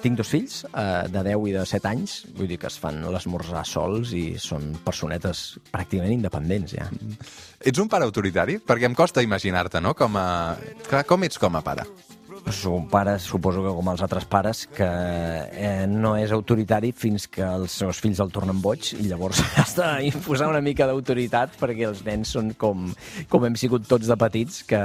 tinc 0.02 0.18
dos 0.20 0.32
fills, 0.32 0.62
uh, 0.72 1.06
de 1.12 1.26
10 1.28 1.50
i 1.52 1.56
de 1.58 1.66
7 1.68 1.92
anys, 1.92 2.18
vull 2.38 2.50
dir 2.50 2.58
que 2.62 2.72
es 2.72 2.80
fan 2.82 3.04
l'esmorzar 3.12 3.66
sols 3.68 4.16
i 4.18 4.26
són 4.42 4.72
personetes 4.86 5.51
pràcticament 5.72 6.14
independents, 6.16 6.78
ja. 6.78 6.88
Ets 7.60 7.82
un 7.82 7.90
pare 7.92 8.08
autoritari? 8.08 8.60
Perquè 8.60 8.90
em 8.90 8.98
costa 8.98 9.24
imaginar-te, 9.26 9.82
no? 9.84 9.96
Com 9.98 10.18
a... 10.20 10.56
Clar, 10.88 11.06
com 11.10 11.28
ets 11.28 11.42
com 11.42 11.60
a 11.60 11.66
pare? 11.66 11.88
Sou 12.50 12.74
un 12.74 12.88
pare, 12.90 13.20
suposo 13.22 13.62
que 13.62 13.72
com 13.76 13.90
els 13.92 14.02
altres 14.02 14.26
pares, 14.26 14.64
que 14.74 14.88
eh, 14.88 15.86
no 15.88 16.16
és 16.18 16.32
autoritari 16.34 16.90
fins 16.96 17.28
que 17.30 17.44
els 17.46 17.76
seus 17.84 18.00
fills 18.02 18.22
el 18.24 18.32
tornen 18.34 18.58
boig 18.64 18.96
i 18.98 19.06
llavors 19.06 19.44
has 19.62 19.76
d'imposar 19.78 20.50
una 20.50 20.64
mica 20.66 20.88
d'autoritat 20.90 21.54
perquè 21.62 21.86
els 21.92 22.02
nens 22.08 22.34
són 22.34 22.56
com, 22.58 22.90
com 23.30 23.46
hem 23.46 23.60
sigut 23.60 23.86
tots 23.88 24.10
de 24.10 24.18
petits, 24.18 24.64
que, 24.66 24.82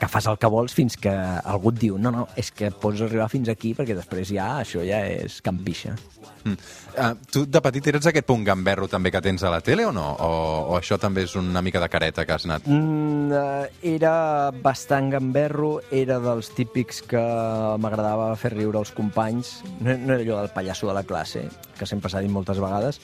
que 0.00 0.08
fas 0.08 0.26
el 0.30 0.38
que 0.40 0.48
vols 0.48 0.74
fins 0.74 0.96
que 0.96 1.12
algú 1.12 1.74
et 1.74 1.80
diu 1.82 1.98
no, 2.00 2.12
no, 2.14 2.26
és 2.40 2.48
que 2.56 2.70
pots 2.72 3.02
arribar 3.04 3.28
fins 3.32 3.50
aquí 3.52 3.74
perquè 3.76 3.96
després 3.96 4.32
ja 4.32 4.54
això 4.62 4.84
ja 4.86 5.02
és 5.06 5.40
campixa. 5.44 5.96
Mm. 6.44 6.56
Uh, 6.90 7.10
tu 7.30 7.42
de 7.44 7.60
petit 7.60 7.86
eres 7.92 8.06
aquest 8.08 8.26
punt 8.26 8.42
gamberro 8.46 8.88
també 8.88 9.12
que 9.12 9.20
tens 9.22 9.44
a 9.44 9.52
la 9.52 9.60
tele 9.64 9.84
o 9.86 9.92
no? 9.92 10.06
O, 10.24 10.30
o 10.72 10.78
això 10.78 10.96
també 11.00 11.26
és 11.28 11.36
una 11.36 11.60
mica 11.62 11.82
de 11.82 11.88
careta 11.92 12.24
que 12.24 12.32
has 12.34 12.46
anat? 12.48 12.64
Mm, 12.66 13.28
uh, 13.30 13.66
era 13.92 14.14
bastant 14.56 15.12
gamberro, 15.12 15.74
era 15.92 16.18
dels 16.22 16.48
típics 16.56 17.02
que 17.10 17.24
m'agradava 17.80 18.32
fer 18.40 18.54
riure 18.56 18.80
els 18.80 18.94
companys. 18.96 19.58
No, 19.80 19.92
no 19.92 20.16
era 20.16 20.24
allò 20.24 20.40
del 20.40 20.54
pallasso 20.56 20.88
de 20.88 20.96
la 20.96 21.04
classe, 21.04 21.44
que 21.76 21.88
sempre 21.88 22.10
s'ha 22.12 22.24
dit 22.24 22.32
moltes 22.32 22.60
vegades, 22.62 23.00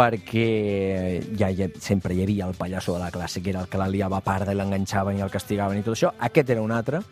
perquè 0.00 1.20
ja, 1.36 1.50
ja 1.52 1.68
sempre 1.80 2.14
hi 2.16 2.22
havia 2.24 2.46
el 2.48 2.56
pallasso 2.56 2.94
de 2.94 3.02
la 3.02 3.10
classe, 3.12 3.42
que 3.42 3.52
era 3.52 3.60
el 3.60 3.68
que 3.68 3.80
la 3.80 3.88
liava 3.88 4.20
a 4.20 4.24
part 4.24 4.48
i 4.48 4.56
l'enganxaven 4.56 5.18
i 5.18 5.24
el 5.24 5.32
castigaven 5.32 5.80
i 5.80 5.84
tot 5.84 5.96
això. 5.96 6.14
Aquest 6.30 6.52
era 6.56 6.64
un 6.64 6.72
altre, 6.72 7.02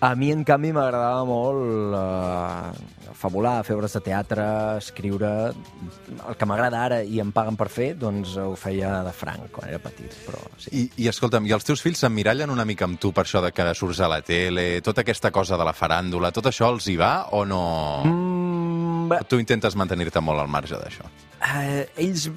A 0.00 0.14
mi, 0.16 0.30
en 0.32 0.46
canvi, 0.48 0.70
m'agradava 0.72 1.26
molt 1.28 1.92
eh, 1.92 3.10
fabular, 3.20 3.58
fer 3.66 3.74
obres 3.76 3.92
de 3.92 4.00
teatre, 4.00 4.44
escriure... 4.80 5.30
El 5.50 6.38
que 6.40 6.46
m'agrada 6.48 6.78
ara 6.86 7.00
i 7.04 7.20
em 7.20 7.28
paguen 7.36 7.58
per 7.60 7.66
fer, 7.68 7.90
doncs 8.00 8.32
ho 8.40 8.54
feia 8.56 9.02
de 9.04 9.12
franc 9.12 9.50
quan 9.52 9.68
era 9.68 9.80
petit, 9.82 10.14
però 10.24 10.40
sí. 10.56 10.72
I, 10.72 10.84
I 11.04 11.10
escolta'm, 11.12 11.44
i 11.48 11.52
els 11.52 11.68
teus 11.68 11.82
fills 11.84 12.00
s'emmirallen 12.00 12.52
una 12.52 12.64
mica 12.64 12.88
amb 12.88 12.96
tu 13.00 13.12
per 13.12 13.26
això 13.26 13.42
de 13.44 13.52
que 13.52 13.66
surts 13.76 14.00
a 14.00 14.08
la 14.08 14.22
tele, 14.24 14.80
tota 14.80 15.04
aquesta 15.04 15.30
cosa 15.36 15.58
de 15.60 15.66
la 15.68 15.76
faràndula, 15.76 16.32
tot 16.32 16.48
això 16.48 16.70
els 16.72 16.88
hi 16.88 16.96
va 17.00 17.12
o 17.36 17.44
no? 17.44 17.62
Mm, 18.08 19.20
Tu 19.28 19.40
intentes 19.42 19.76
mantenir-te 19.76 20.22
molt 20.24 20.40
al 20.40 20.48
marge 20.48 20.80
d'això. 20.80 21.04
eh, 21.50 21.84
ells 21.98 22.30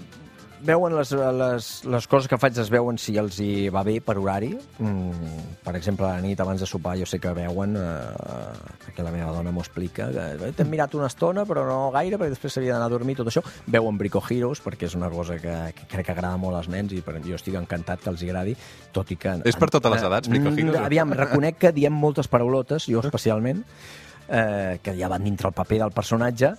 veuen 0.64 0.96
les, 0.98 1.12
les, 1.12 1.68
les 1.92 2.08
coses 2.08 2.28
que 2.32 2.38
faig, 2.40 2.58
es 2.62 2.70
veuen 2.72 2.98
si 3.02 3.16
els 3.20 3.38
hi 3.44 3.70
va 3.74 3.84
bé 3.84 3.98
per 4.04 4.16
horari. 4.18 4.52
Mm, 4.80 5.60
per 5.64 5.76
exemple, 5.78 6.08
a 6.08 6.16
la 6.18 6.24
nit 6.24 6.40
abans 6.44 6.62
de 6.64 6.68
sopar 6.70 6.96
jo 7.00 7.06
sé 7.10 7.20
que 7.20 7.32
veuen, 7.36 7.76
eh, 7.78 8.78
perquè 8.86 9.04
la 9.06 9.12
meva 9.14 9.32
dona 9.36 9.52
m'ho 9.52 9.62
explica, 9.64 10.10
que 10.12 10.26
"Eh, 10.50 10.52
t'hem 10.56 10.70
mirat 10.72 10.96
una 10.96 11.08
estona 11.12 11.46
però 11.46 11.66
no 11.68 11.92
gaire, 11.92 12.18
perquè 12.18 12.30
després 12.36 12.54
s'havia 12.54 12.74
d'anar 12.74 12.88
a 12.88 12.96
dormir, 12.96 13.16
tot 13.18 13.28
això. 13.28 13.44
Veuen 13.68 13.98
Brico 13.98 14.22
Heroes, 14.30 14.62
perquè 14.64 14.86
és 14.88 14.96
una 14.96 15.10
cosa 15.10 15.36
que, 15.38 15.74
que 15.76 15.88
crec 15.88 16.06
que 16.06 16.12
agrada 16.12 16.38
molt 16.38 16.56
als 16.58 16.70
nens 16.70 16.92
i 16.94 17.02
per, 17.02 17.20
jo 17.24 17.36
estic 17.36 17.56
encantat 17.56 18.00
que 18.02 18.10
els 18.10 18.22
hi 18.24 18.30
agradi, 18.30 18.56
tot 18.92 19.12
i 19.12 19.16
que... 19.16 19.42
És 19.46 19.56
per 19.56 19.70
totes 19.70 19.92
les 19.92 20.04
edats, 20.04 20.30
Brico 20.30 20.50
Mm, 20.50 20.60
Heroes? 20.60 20.80
Aviam, 20.86 21.12
reconec 21.14 21.58
que 21.58 21.72
diem 21.72 21.94
moltes 21.94 22.28
paraulotes, 22.28 22.86
jo 22.88 23.00
especialment, 23.00 23.64
eh, 24.30 24.80
que 24.82 24.96
ja 24.98 25.08
van 25.10 25.24
dintre 25.24 25.48
el 25.50 25.54
paper 25.54 25.80
del 25.80 25.92
personatge, 25.92 26.54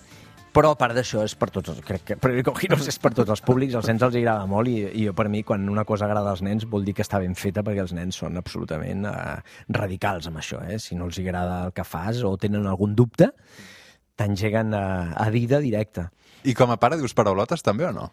però 0.55 0.71
a 0.73 0.79
part 0.79 0.95
d'això 0.97 1.25
és 1.27 1.35
per 1.39 1.51
tots, 1.51 1.73
els- 1.73 1.83
crec 1.85 2.05
que 2.07 2.17
Perico 2.23 2.55
Heroes 2.63 2.87
és 2.93 2.99
per 3.03 3.11
tots 3.17 3.31
els 3.35 3.43
públics, 3.45 3.75
als 3.75 3.89
nens 3.91 4.03
els 4.07 4.15
agrada 4.21 4.47
molt 4.47 4.71
i, 4.71 4.77
i 5.03 5.05
jo 5.09 5.15
per 5.19 5.29
mi 5.33 5.43
quan 5.43 5.69
una 5.69 5.85
cosa 5.85 6.07
agrada 6.07 6.31
als 6.31 6.43
nens 6.47 6.65
vol 6.71 6.85
dir 6.87 6.95
que 6.95 7.03
està 7.03 7.19
ben 7.23 7.35
feta 7.35 7.65
perquè 7.67 7.83
els 7.83 7.93
nens 7.97 8.17
són 8.23 8.39
absolutament 8.41 9.05
eh, 9.11 9.39
radicals 9.75 10.29
amb 10.31 10.39
això, 10.39 10.63
eh? 10.65 10.79
si 10.79 10.95
no 10.95 11.09
els 11.11 11.19
agrada 11.19 11.65
el 11.67 11.73
que 11.77 11.85
fas 11.85 12.23
o 12.23 12.37
tenen 12.39 12.67
algun 12.71 12.95
dubte 12.95 13.33
t'engeguen 14.17 14.75
a, 14.75 15.13
a 15.19 15.31
vida 15.35 15.59
directa. 15.59 16.09
I 16.45 16.55
com 16.55 16.71
a 16.71 16.77
pare 16.79 16.99
dius 17.01 17.15
paraulotes 17.17 17.65
també 17.67 17.89
o 17.89 17.93
no? 17.97 18.11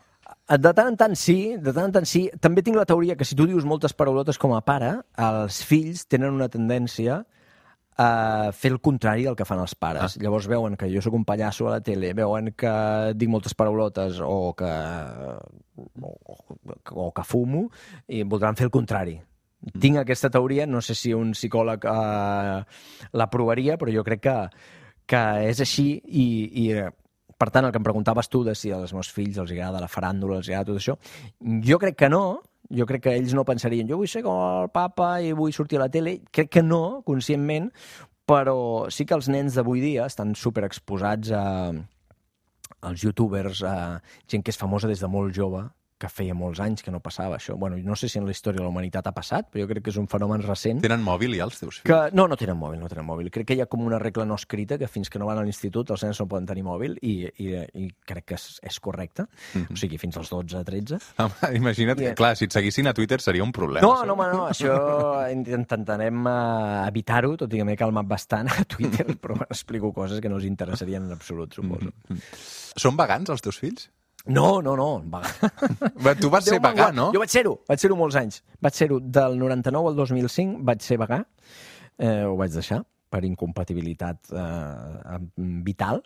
De 0.52 0.72
tant 0.74 0.88
en 0.90 0.98
tant 0.98 1.14
sí, 1.20 1.58
de 1.62 1.72
tant 1.76 1.90
en 1.90 1.94
tant 2.00 2.08
sí. 2.08 2.24
També 2.42 2.64
tinc 2.66 2.78
la 2.80 2.86
teoria 2.90 3.16
que 3.20 3.26
si 3.28 3.36
tu 3.38 3.46
dius 3.48 3.66
moltes 3.68 3.94
paraulotes 3.94 4.40
com 4.42 4.56
a 4.56 4.62
pare, 4.66 4.96
els 5.20 5.62
fills 5.68 6.08
tenen 6.10 6.34
una 6.34 6.48
tendència 6.50 7.22
a 7.98 8.52
fer 8.56 8.72
el 8.72 8.80
contrari 8.80 9.26
del 9.28 9.36
que 9.36 9.46
fan 9.48 9.62
els 9.62 9.76
pares. 9.76 10.16
Ah. 10.16 10.24
Llavors 10.24 10.48
veuen 10.50 10.78
que 10.80 10.90
jo 10.92 11.02
sóc 11.04 11.16
un 11.18 11.26
pallasso 11.28 11.68
a 11.68 11.76
la 11.76 11.82
tele, 11.84 12.14
veuen 12.18 12.54
que 12.58 12.72
dic 13.16 13.30
moltes 13.30 13.56
paraulotes 13.58 14.22
o 14.24 14.54
que, 14.58 14.72
o, 16.02 16.14
o, 16.92 17.12
que 17.12 17.28
fumo 17.28 17.68
i 18.08 18.24
voldran 18.24 18.58
fer 18.60 18.70
el 18.70 18.74
contrari. 18.74 19.20
Tinc 19.82 20.00
aquesta 20.02 20.32
teoria, 20.34 20.66
no 20.66 20.82
sé 20.82 20.96
si 20.98 21.12
un 21.14 21.36
psicòleg 21.38 21.86
eh, 21.86 22.62
l'aprovaria, 23.14 23.78
però 23.78 23.94
jo 23.94 24.06
crec 24.08 24.24
que, 24.26 24.38
que 25.06 25.22
és 25.52 25.62
així 25.62 25.92
i, 26.02 26.26
i 26.64 26.66
eh, 26.74 26.88
per 27.38 27.50
tant, 27.50 27.66
el 27.66 27.74
que 27.74 27.80
em 27.82 27.86
preguntaves 27.86 28.30
tu 28.30 28.44
de 28.46 28.56
si 28.58 28.72
als 28.74 28.94
meus 28.94 29.10
fills 29.14 29.38
els 29.42 29.54
agrada 29.54 29.82
la 29.82 29.90
faràndula, 29.90 30.40
els 30.42 30.50
agrada 30.50 30.72
tot 30.72 30.82
això, 30.82 30.98
jo 31.66 31.78
crec 31.82 31.98
que 31.98 32.10
no, 32.10 32.42
jo 32.72 32.88
crec 32.90 33.04
que 33.06 33.16
ells 33.20 33.36
no 33.38 33.46
pensarien 33.48 33.90
jo 33.90 34.00
vull 34.00 34.10
ser 34.10 34.24
com 34.26 34.40
el 34.40 34.72
papa 34.74 35.14
i 35.24 35.34
vull 35.38 35.54
sortir 35.56 35.80
a 35.80 35.86
la 35.86 35.92
tele. 35.94 36.20
Crec 36.32 36.52
que 36.58 36.64
no, 36.64 37.02
conscientment, 37.08 37.72
però 38.30 38.88
sí 38.94 39.06
que 39.06 39.18
els 39.18 39.30
nens 39.32 39.58
d'avui 39.58 39.84
dia 39.84 40.08
estan 40.08 40.34
super 40.40 40.64
exposats 40.68 41.34
a, 41.36 41.44
als 42.82 43.04
youtubers, 43.04 43.64
a 43.64 44.00
gent 44.32 44.44
que 44.44 44.54
és 44.54 44.60
famosa 44.60 44.90
des 44.92 45.02
de 45.02 45.10
molt 45.12 45.36
jove, 45.36 45.66
que 46.02 46.10
feia 46.10 46.36
molts 46.38 46.62
anys 46.64 46.82
que 46.86 46.92
no 46.94 47.00
passava 47.04 47.38
això. 47.38 47.56
Bueno, 47.60 47.78
no 47.78 47.96
sé 48.00 48.10
si 48.10 48.20
en 48.20 48.26
la 48.26 48.34
història 48.34 48.60
de 48.60 48.66
la 48.66 48.72
humanitat 48.72 49.08
ha 49.08 49.14
passat, 49.16 49.50
però 49.52 49.64
jo 49.64 49.70
crec 49.70 49.86
que 49.86 49.94
és 49.94 50.00
un 50.02 50.08
fenomen 50.12 50.44
recent. 50.46 50.82
Tenen 50.84 51.04
mòbil 51.06 51.36
ja 51.38 51.46
els 51.46 51.60
teus 51.60 51.80
fills? 51.80 51.88
Que, 51.88 52.00
no, 52.18 52.28
no 52.32 52.38
tenen 52.40 52.58
mòbil, 52.60 52.80
no 52.82 52.90
tenen 52.92 53.06
mòbil. 53.08 53.30
Crec 53.34 53.52
que 53.52 53.58
hi 53.58 53.62
ha 53.64 53.70
com 53.72 53.86
una 53.86 54.00
regla 54.02 54.26
no 54.26 54.38
escrita 54.40 54.80
que 54.82 54.90
fins 54.92 55.12
que 55.12 55.22
no 55.22 55.30
van 55.30 55.42
a 55.42 55.46
l'institut 55.46 55.94
els 55.94 56.06
nens 56.08 56.22
no 56.22 56.28
poden 56.32 56.50
tenir 56.50 56.66
mòbil 56.66 56.98
i, 57.02 57.14
i, 57.44 57.50
i 57.84 57.88
crec 58.08 58.28
que 58.32 58.40
és, 58.40 58.48
és 58.72 58.80
correcte. 58.80 59.28
Mm 59.54 59.62
-hmm. 59.62 59.74
O 59.74 59.82
sigui, 59.84 59.98
fins 60.02 60.18
als 60.18 60.30
12, 60.30 60.64
13. 60.64 61.00
Home, 61.18 61.56
imagina't 61.62 61.98
que, 61.98 62.02
Yeah. 62.12 62.16
clar, 62.16 62.36
si 62.36 62.46
et 62.46 62.52
seguissin 62.52 62.88
a 62.88 62.94
Twitter 62.94 63.22
seria 63.22 63.44
un 63.44 63.52
problema. 63.52 63.86
No, 63.86 64.04
no, 64.06 64.14
home, 64.14 64.26
no, 64.34 64.48
això 64.50 65.32
intentarem 65.32 66.26
uh, 66.26 66.88
evitar-ho, 66.88 67.38
tot 67.38 67.54
i 67.54 67.58
que 67.58 67.64
m'he 67.64 67.78
calmat 67.78 68.08
bastant 68.08 68.50
a 68.50 68.66
Twitter, 68.66 69.06
però 69.22 69.38
explico 69.48 69.94
coses 69.94 70.20
que 70.20 70.30
no 70.30 70.36
els 70.36 70.46
interessarien 70.46 71.04
en 71.04 71.12
absolut, 71.12 71.54
suposo. 71.54 71.92
Mm 72.10 72.16
-hmm. 72.16 72.22
Són 72.76 72.98
vegans, 72.98 73.30
els 73.30 73.42
teus 73.42 73.60
fills? 73.60 73.90
No, 74.26 74.62
no, 74.62 74.76
no, 74.78 74.90
va. 75.14 75.24
Tu 76.20 76.30
vas 76.30 76.46
ser 76.46 76.58
Déu 76.58 76.62
me'n 76.62 76.76
vegà, 76.76 76.92
no? 76.94 77.10
Jo 77.16 77.22
vaig 77.24 77.34
ser-ho, 77.34 77.56
vaig 77.70 77.82
ser-ho 77.82 77.98
molts 77.98 78.18
anys. 78.20 78.42
Vaig 78.62 78.78
ser-ho 78.78 79.00
del 79.02 79.38
99 79.40 79.94
al 79.94 79.98
2005, 79.98 80.62
vaig 80.68 80.86
ser 80.86 81.00
vegà, 81.02 81.24
eh, 81.98 82.22
ho 82.28 82.36
vaig 82.40 82.54
deixar 82.54 82.84
per 83.12 83.26
incompatibilitat 83.28 84.32
eh, 84.32 85.18
vital, 85.66 86.00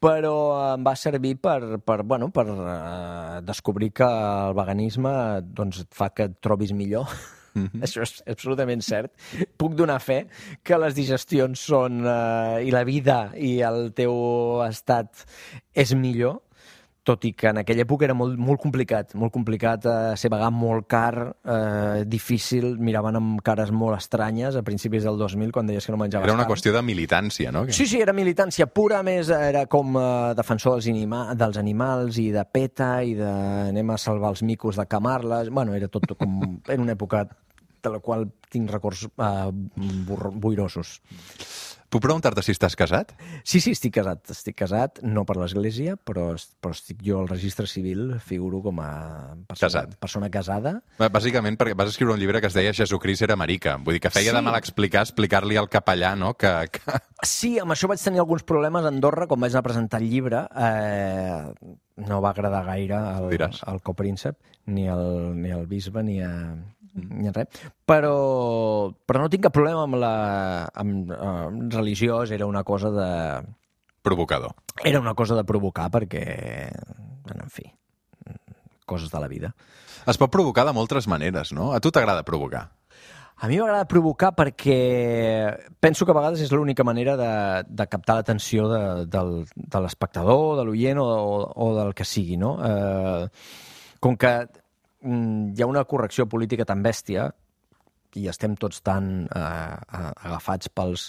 però 0.00 0.34
em 0.72 0.86
va 0.86 0.94
servir 0.96 1.34
per, 1.42 1.82
per, 1.84 2.00
bueno, 2.08 2.30
per 2.32 2.46
eh, 2.48 3.42
descobrir 3.44 3.90
que 3.92 4.08
el 4.08 4.56
veganisme 4.56 5.12
doncs, 5.44 5.84
et 5.84 5.92
fa 5.96 6.08
que 6.14 6.30
et 6.30 6.40
trobis 6.40 6.72
millor. 6.72 7.10
Mm 7.52 7.66
-hmm. 7.66 7.82
Això 7.84 8.02
és 8.02 8.22
absolutament 8.26 8.80
cert. 8.80 9.12
Puc 9.58 9.74
donar 9.74 10.00
fe 10.00 10.26
que 10.62 10.78
les 10.78 10.94
digestions 10.94 11.60
són... 11.60 12.06
Eh, 12.06 12.66
i 12.66 12.70
la 12.70 12.84
vida 12.84 13.32
i 13.36 13.60
el 13.60 13.92
teu 13.92 14.62
estat 14.64 15.26
és 15.74 15.94
millor 15.94 16.40
tot 17.10 17.26
i 17.26 17.32
que 17.34 17.50
en 17.50 17.60
aquella 17.64 17.82
època 17.84 18.06
era 18.06 18.14
molt, 18.14 18.38
molt 18.38 18.60
complicat, 18.62 19.14
molt 19.18 19.34
complicat 19.34 19.86
eh, 19.90 19.96
ser 20.20 20.30
vegà, 20.32 20.50
molt 20.54 20.86
car, 20.90 21.26
eh, 21.42 22.04
difícil, 22.06 22.76
miraven 22.78 23.18
amb 23.18 23.42
cares 23.46 23.72
molt 23.74 23.98
estranyes 23.98 24.56
a 24.58 24.62
principis 24.66 25.06
del 25.06 25.18
2000 25.18 25.50
quan 25.54 25.66
deies 25.70 25.86
que 25.86 25.94
no 25.94 25.98
menjaves 26.00 26.28
Era 26.28 26.36
una 26.36 26.44
carn. 26.46 26.54
qüestió 26.54 26.74
de 26.76 26.84
militància, 26.86 27.50
no? 27.54 27.64
Sí, 27.74 27.88
sí, 27.90 28.00
era 28.00 28.14
militància 28.16 28.68
pura, 28.70 29.02
més 29.06 29.30
era 29.34 29.66
com 29.70 29.98
eh, 29.98 30.08
defensor 30.38 30.78
dels, 30.78 30.90
anima 30.92 31.24
dels 31.34 31.58
animals 31.60 32.20
i 32.22 32.30
de 32.34 32.44
PETA 32.46 32.90
i 33.06 33.14
de 33.18 33.30
anem 33.70 33.94
a 33.94 33.98
salvar 33.98 34.34
els 34.36 34.44
micos 34.46 34.78
de 34.78 34.86
Camarles, 34.90 35.50
bueno, 35.50 35.74
era 35.74 35.88
tot 35.88 36.06
com... 36.18 36.40
Era 36.68 36.80
una 36.82 36.94
època 36.94 37.24
de 37.80 37.90
la 37.90 37.98
qual 38.04 38.28
tinc 38.52 38.70
records 38.70 39.06
eh, 39.08 39.50
boirosos. 40.36 41.00
Puc 41.90 42.04
preguntar-te 42.04 42.42
si 42.46 42.52
estàs 42.54 42.76
casat? 42.78 43.10
Sí, 43.42 43.58
sí, 43.58 43.72
estic 43.74 43.96
casat. 43.96 44.30
Estic 44.30 44.54
casat, 44.60 45.00
no 45.02 45.24
per 45.26 45.34
l'Església, 45.40 45.96
però, 45.98 46.28
però 46.62 46.70
estic 46.76 47.00
jo 47.02 47.18
al 47.18 47.26
registre 47.28 47.66
civil, 47.66 48.12
figuro 48.22 48.60
com 48.62 48.78
a 48.78 48.90
persona 49.48 49.66
Casat. 49.66 49.96
persona 49.98 50.28
casada. 50.30 50.76
Bàsicament 51.02 51.58
perquè 51.58 51.74
vas 51.74 51.90
escriure 51.90 52.14
un 52.14 52.20
llibre 52.22 52.40
que 52.40 52.46
es 52.46 52.54
deia 52.54 52.72
Jesucrist 52.72 53.26
era 53.26 53.34
marica. 53.36 53.74
Vull 53.82 53.98
dir 53.98 54.04
que 54.06 54.10
feia 54.14 54.30
Sí. 54.30 54.36
de 54.36 54.42
mal 54.46 54.54
explicar, 54.60 55.02
explicar-li 55.02 55.56
al 55.58 55.68
capellà, 55.68 56.14
no?, 56.16 56.34
que... 56.38 56.52
que... 56.70 57.00
Sí, 57.26 57.58
amb 57.58 57.74
això 57.74 57.88
vaig 57.90 58.00
tenir 58.00 58.20
alguns 58.22 58.44
problemes 58.46 58.84
a 58.86 58.88
Andorra 58.94 59.26
quan 59.26 59.40
vaig 59.42 59.50
anar 59.52 59.60
a 59.64 59.68
presentar 59.68 60.00
el 60.00 60.08
llibre. 60.08 60.44
Eh, 60.56 61.74
no 62.06 62.20
va 62.22 62.30
agradar 62.30 62.62
gaire 62.70 62.94
al, 62.96 63.28
al 63.66 63.82
copríncep, 63.82 64.38
ni 64.66 64.86
al, 64.88 65.34
ni 65.36 65.50
al 65.50 65.66
bisbe, 65.66 66.02
ni 66.06 66.20
a, 66.22 66.30
ni 66.94 67.30
res. 67.34 67.62
Però, 67.86 68.90
però 69.06 69.22
no 69.22 69.30
tinc 69.32 69.46
cap 69.46 69.54
problema 69.54 69.84
amb 69.86 69.98
la 70.00 70.14
amb, 70.74 71.12
amb 71.14 71.74
religiós, 71.74 72.32
era 72.34 72.48
una 72.50 72.64
cosa 72.64 72.90
de... 72.94 73.10
Provocador. 74.02 74.54
Era 74.82 75.00
una 75.00 75.14
cosa 75.14 75.36
de 75.36 75.44
provocar 75.44 75.90
perquè, 75.92 76.24
bueno, 77.26 77.44
en 77.44 77.50
fi, 77.52 77.66
coses 78.86 79.10
de 79.12 79.20
la 79.20 79.28
vida. 79.28 79.54
Es 80.08 80.18
pot 80.18 80.32
provocar 80.32 80.64
de 80.64 80.72
moltes 80.72 81.06
maneres, 81.06 81.52
no? 81.52 81.74
A 81.76 81.80
tu 81.84 81.92
t'agrada 81.92 82.24
provocar. 82.24 82.70
A 83.40 83.48
mi 83.48 83.56
m'agrada 83.56 83.88
provocar 83.88 84.34
perquè 84.36 84.76
penso 85.80 86.04
que 86.04 86.12
a 86.12 86.16
vegades 86.16 86.42
és 86.44 86.50
l'única 86.52 86.84
manera 86.84 87.14
de, 87.16 87.32
de 87.68 87.86
captar 87.88 88.18
l'atenció 88.18 88.66
de, 88.68 88.80
del, 89.08 89.30
de 89.48 89.80
l'espectador, 89.80 90.58
de 90.58 90.66
l'oient 90.68 91.00
o, 91.00 91.06
o, 91.08 91.38
o 91.48 91.70
del 91.78 91.94
que 91.96 92.04
sigui, 92.04 92.36
no? 92.40 92.58
Eh, 92.60 93.28
com 94.00 94.18
que 94.20 94.34
hi 95.00 95.62
ha 95.62 95.68
una 95.68 95.84
correcció 95.88 96.26
política 96.28 96.66
tan 96.68 96.82
bèstia 96.84 97.30
i 98.18 98.26
estem 98.28 98.56
tots 98.58 98.82
tan 98.84 99.28
eh, 99.30 99.76
agafats 99.96 100.68
pels, 100.74 101.04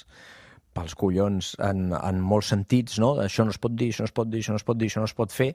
pels 0.75 0.93
collons 0.95 1.51
en, 1.65 1.89
en 1.97 2.19
molts 2.23 2.51
sentits, 2.53 2.97
no? 3.01 3.11
Això 3.23 3.43
no 3.43 3.51
es 3.51 3.59
pot 3.61 3.73
dir, 3.75 3.89
això 3.91 4.05
no 4.05 4.09
es 4.09 4.15
pot 4.15 4.29
dir, 4.31 4.39
això 4.43 4.53
no 4.53 4.59
es 4.61 4.65
pot 4.67 4.79
dir, 4.79 4.87
això 4.91 5.03
no 5.03 5.09
es 5.09 5.15
pot 5.17 5.33
fer, 5.35 5.49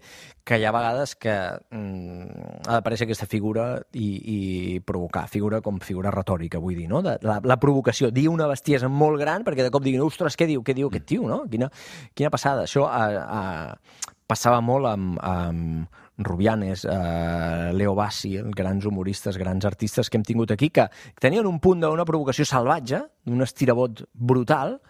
que 0.45 0.59
hi 0.59 0.67
ha 0.67 0.73
vegades 0.75 1.15
que 1.23 1.37
mm, 1.73 2.43
ha 2.67 2.77
d'aparèixer 2.77 3.07
aquesta 3.09 3.29
figura 3.31 3.69
i, 3.97 4.09
i 4.35 4.39
provocar, 4.85 5.27
figura 5.33 5.63
com 5.65 5.81
figura 5.81 6.13
retòrica, 6.15 6.61
vull 6.63 6.77
dir, 6.77 6.89
no? 6.93 7.01
De, 7.07 7.17
la, 7.25 7.39
la 7.45 7.59
provocació, 7.63 8.11
dir 8.13 8.27
una 8.33 8.49
bestiesa 8.51 8.91
molt 8.93 9.21
gran 9.23 9.47
perquè 9.47 9.65
de 9.65 9.73
cop 9.73 9.87
diguin, 9.87 10.05
ostres, 10.05 10.37
què 10.37 10.51
diu, 10.51 10.65
què 10.67 10.77
diu 10.77 10.91
aquest 10.93 11.09
tio, 11.15 11.29
no? 11.31 11.45
Quina, 11.51 11.71
quina 12.15 12.33
passada. 12.35 12.67
Això 12.69 12.85
a, 12.91 13.07
a, 13.25 14.11
passava 14.29 14.61
molt 14.65 14.91
amb, 14.91 15.23
amb 15.25 16.03
Rubianes, 16.19 16.85
eh, 16.85 17.73
Leo 17.75 17.95
Bassi, 17.95 18.37
grans 18.57 18.87
humoristes, 18.87 19.37
grans 19.37 19.65
artistes 19.65 20.11
que 20.11 20.17
hem 20.17 20.25
tingut 20.25 20.51
aquí, 20.55 20.71
que 20.71 20.89
tenien 21.21 21.47
un 21.47 21.61
punt 21.61 21.85
d'una 21.85 22.07
provocació 22.09 22.47
salvatge, 22.49 23.03
d'un 23.25 23.45
estirabot 23.45 24.07
brutal, 24.13 24.81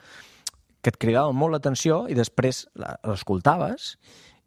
que 0.83 0.92
et 0.95 1.00
cridava 1.02 1.35
molt 1.35 1.56
l'atenció 1.56 2.04
i 2.06 2.14
després 2.14 2.68
l'escoltaves 2.78 3.97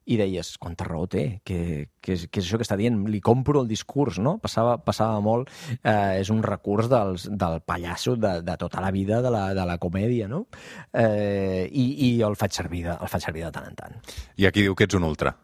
i 0.10 0.18
deies, 0.18 0.56
quanta 0.58 0.86
raó 0.88 1.06
té, 1.06 1.42
que, 1.46 1.90
que, 2.02 2.16
és, 2.16 2.24
que 2.32 2.42
és 2.42 2.48
això 2.48 2.58
que 2.58 2.66
està 2.66 2.78
dient, 2.80 2.96
li 3.12 3.20
compro 3.22 3.62
el 3.62 3.68
discurs, 3.70 4.18
no? 4.24 4.38
Passava, 4.42 4.78
passava 4.82 5.20
molt, 5.22 5.52
eh, 5.84 6.22
és 6.24 6.32
un 6.34 6.42
recurs 6.42 6.90
dels, 6.90 7.28
del 7.30 7.60
pallasso 7.62 8.16
de, 8.18 8.40
de 8.46 8.56
tota 8.58 8.82
la 8.82 8.90
vida 8.96 9.20
de 9.22 9.30
la, 9.36 9.44
de 9.54 9.68
la 9.70 9.78
comèdia, 9.78 10.32
no? 10.32 10.46
Eh, 10.94 11.68
i, 11.70 11.86
I 12.08 12.10
el 12.26 12.40
faig 12.40 12.58
servir 12.58 12.88
de, 12.88 12.96
el 12.96 13.12
faig 13.12 13.28
servir 13.28 13.46
de 13.46 13.52
tant 13.60 13.70
en 13.70 13.78
tant. 13.78 14.02
I 14.42 14.50
aquí 14.50 14.66
diu 14.66 14.74
que 14.74 14.90
ets 14.90 14.98
un 14.98 15.06
ultra. 15.06 15.36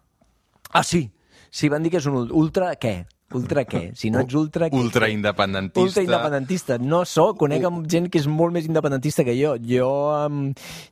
Ah, 0.72 0.84
sí, 0.84 1.06
Sí, 1.56 1.70
van 1.72 1.86
dir 1.86 1.94
que 1.94 2.02
és 2.02 2.08
un 2.12 2.26
ultra 2.36 2.74
què? 2.76 2.98
Ultra 3.36 3.64
què? 3.66 3.80
Si 3.98 4.12
no 4.14 4.20
ets 4.22 4.36
ultra... 4.38 4.68
Què? 4.70 4.78
Ultra 4.78 5.08
independentista. 5.10 5.82
Ultra 5.82 6.04
independentista. 6.04 6.78
No 6.78 7.00
sóc, 7.10 7.40
conec 7.40 7.64
amb 7.66 7.88
gent 7.90 8.10
que 8.12 8.20
és 8.22 8.28
molt 8.30 8.54
més 8.54 8.68
independentista 8.70 9.24
que 9.26 9.34
jo. 9.40 9.56
Jo 9.66 9.90
um, 10.28 10.42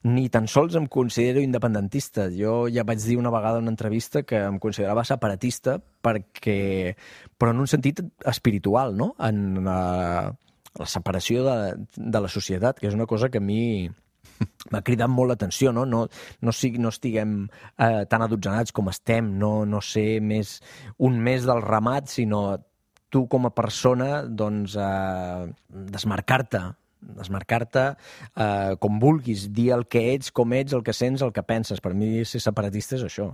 ni 0.09 0.25
tan 0.33 0.47
sols 0.49 0.77
em 0.79 0.87
considero 0.91 1.43
independentista. 1.43 2.29
Jo 2.33 2.63
ja 2.73 2.87
vaig 2.87 3.03
dir 3.03 3.19
una 3.19 3.31
vegada 3.33 3.59
en 3.59 3.67
una 3.67 3.75
entrevista 3.75 4.23
que 4.23 4.39
em 4.47 4.57
considerava 4.63 5.05
separatista 5.07 5.77
perquè... 6.03 6.95
però 7.37 7.51
en 7.53 7.59
un 7.63 7.69
sentit 7.69 7.99
espiritual, 8.31 8.95
no? 8.97 9.13
En 9.19 9.65
la, 9.67 10.31
la 10.79 10.87
separació 10.89 11.43
de, 11.45 11.57
de 11.97 12.23
la 12.23 12.31
societat, 12.31 12.79
que 12.79 12.89
és 12.89 12.97
una 12.97 13.09
cosa 13.09 13.29
que 13.29 13.43
a 13.43 13.45
mi 13.45 13.91
m'ha 14.71 14.83
cridat 14.85 15.11
molt 15.11 15.33
l'atenció, 15.33 15.73
no? 15.75 15.85
No, 15.85 16.03
no, 16.41 16.53
sigui, 16.55 16.81
no 16.81 16.91
estiguem 16.93 17.39
eh, 17.77 18.03
tan 18.09 18.25
adotzenats 18.25 18.75
com 18.75 18.91
estem, 18.91 19.33
no, 19.39 19.55
no 19.69 19.81
ser 19.81 20.21
més 20.21 20.59
un 20.99 21.19
més 21.23 21.47
del 21.49 21.63
ramat, 21.65 22.11
sinó 22.11 22.45
tu 23.13 23.27
com 23.29 23.45
a 23.45 23.53
persona, 23.53 24.23
doncs, 24.25 24.77
eh, 24.79 25.51
desmarcar-te 25.69 26.63
desmarcar-te 27.17 27.85
eh, 27.93 28.75
com 28.81 28.99
vulguis, 29.01 29.47
dir 29.53 29.71
el 29.75 29.85
que 29.87 30.03
ets, 30.13 30.31
com 30.35 30.53
ets, 30.55 30.73
el 30.75 30.83
que 30.85 30.95
sents, 30.95 31.23
el 31.25 31.33
que 31.35 31.43
penses. 31.45 31.81
Per 31.83 31.93
mi 31.97 32.23
ser 32.27 32.41
separatista 32.43 32.97
és 32.97 33.05
això. 33.07 33.29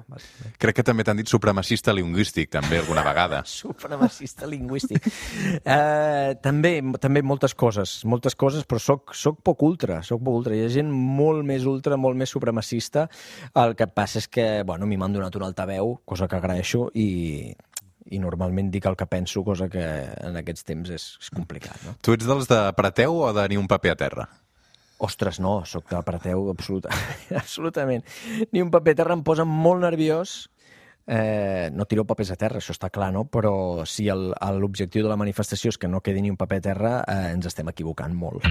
Crec 0.61 0.79
que 0.79 0.85
també 0.85 1.05
t'han 1.07 1.19
dit 1.19 1.31
supremacista 1.31 1.93
lingüístic, 1.95 2.51
també, 2.53 2.81
alguna 2.81 3.03
vegada. 3.05 3.43
supremacista 3.59 4.49
lingüístic. 4.49 5.09
eh, 5.63 6.35
també, 6.43 6.73
també 7.01 7.23
moltes 7.25 7.55
coses, 7.55 7.99
moltes 8.05 8.37
coses, 8.39 8.67
però 8.67 8.81
soc, 8.83 9.15
soc 9.17 9.41
poc 9.45 9.63
ultra, 9.67 10.01
soc 10.05 10.23
poc 10.25 10.41
ultra. 10.41 10.57
Hi 10.57 10.65
ha 10.67 10.73
gent 10.79 10.91
molt 10.91 11.45
més 11.47 11.67
ultra, 11.69 11.97
molt 11.97 12.19
més 12.19 12.31
supremacista. 12.33 13.07
El 13.59 13.75
que 13.79 13.87
passa 13.87 14.19
és 14.23 14.29
que, 14.31 14.49
bueno, 14.67 14.85
a 14.85 14.89
mi 14.89 14.99
m'han 14.99 15.15
donat 15.15 15.35
un 15.39 15.47
altaveu, 15.47 15.97
cosa 16.05 16.27
que 16.27 16.39
agraeixo, 16.39 16.89
i 16.93 17.09
i 18.11 18.19
normalment 18.21 18.71
dic 18.73 18.87
el 18.89 18.97
que 18.99 19.07
penso, 19.09 19.43
cosa 19.45 19.69
que 19.71 19.83
en 20.25 20.37
aquests 20.39 20.65
temps 20.67 20.91
és, 20.93 21.07
és 21.21 21.31
complicat. 21.33 21.79
No? 21.85 21.95
Tu 22.01 22.15
ets 22.17 22.27
dels 22.29 22.49
de 22.49 22.61
preteu 22.77 23.17
o 23.23 23.33
de 23.35 23.47
ni 23.51 23.59
un 23.59 23.67
paper 23.69 23.95
a 23.95 23.99
terra? 23.99 24.27
Ostres, 24.99 25.39
no, 25.39 25.61
sóc 25.65 25.87
de 25.91 25.99
preteu 26.03 26.49
absoluta, 26.51 26.91
absolutament. 27.41 28.03
Ni 28.51 28.63
un 28.65 28.71
paper 28.73 28.97
a 28.97 29.01
terra 29.03 29.15
em 29.17 29.23
posa 29.23 29.47
molt 29.47 29.85
nerviós. 29.85 30.41
Eh, 31.09 31.71
no 31.73 31.87
tireu 31.89 32.05
papers 32.05 32.29
a 32.35 32.37
terra, 32.37 32.59
això 32.61 32.75
està 32.75 32.91
clar, 32.93 33.09
no? 33.15 33.23
Però 33.33 33.81
si 33.89 34.05
l'objectiu 34.11 35.01
de 35.01 35.09
la 35.09 35.17
manifestació 35.17 35.73
és 35.73 35.81
que 35.81 35.89
no 35.89 36.03
quedi 36.05 36.21
ni 36.21 36.29
un 36.29 36.37
paper 36.37 36.61
a 36.61 36.65
terra, 36.69 36.93
eh, 37.01 37.33
ens 37.33 37.49
estem 37.49 37.71
equivocant 37.73 38.13
molt. 38.13 38.45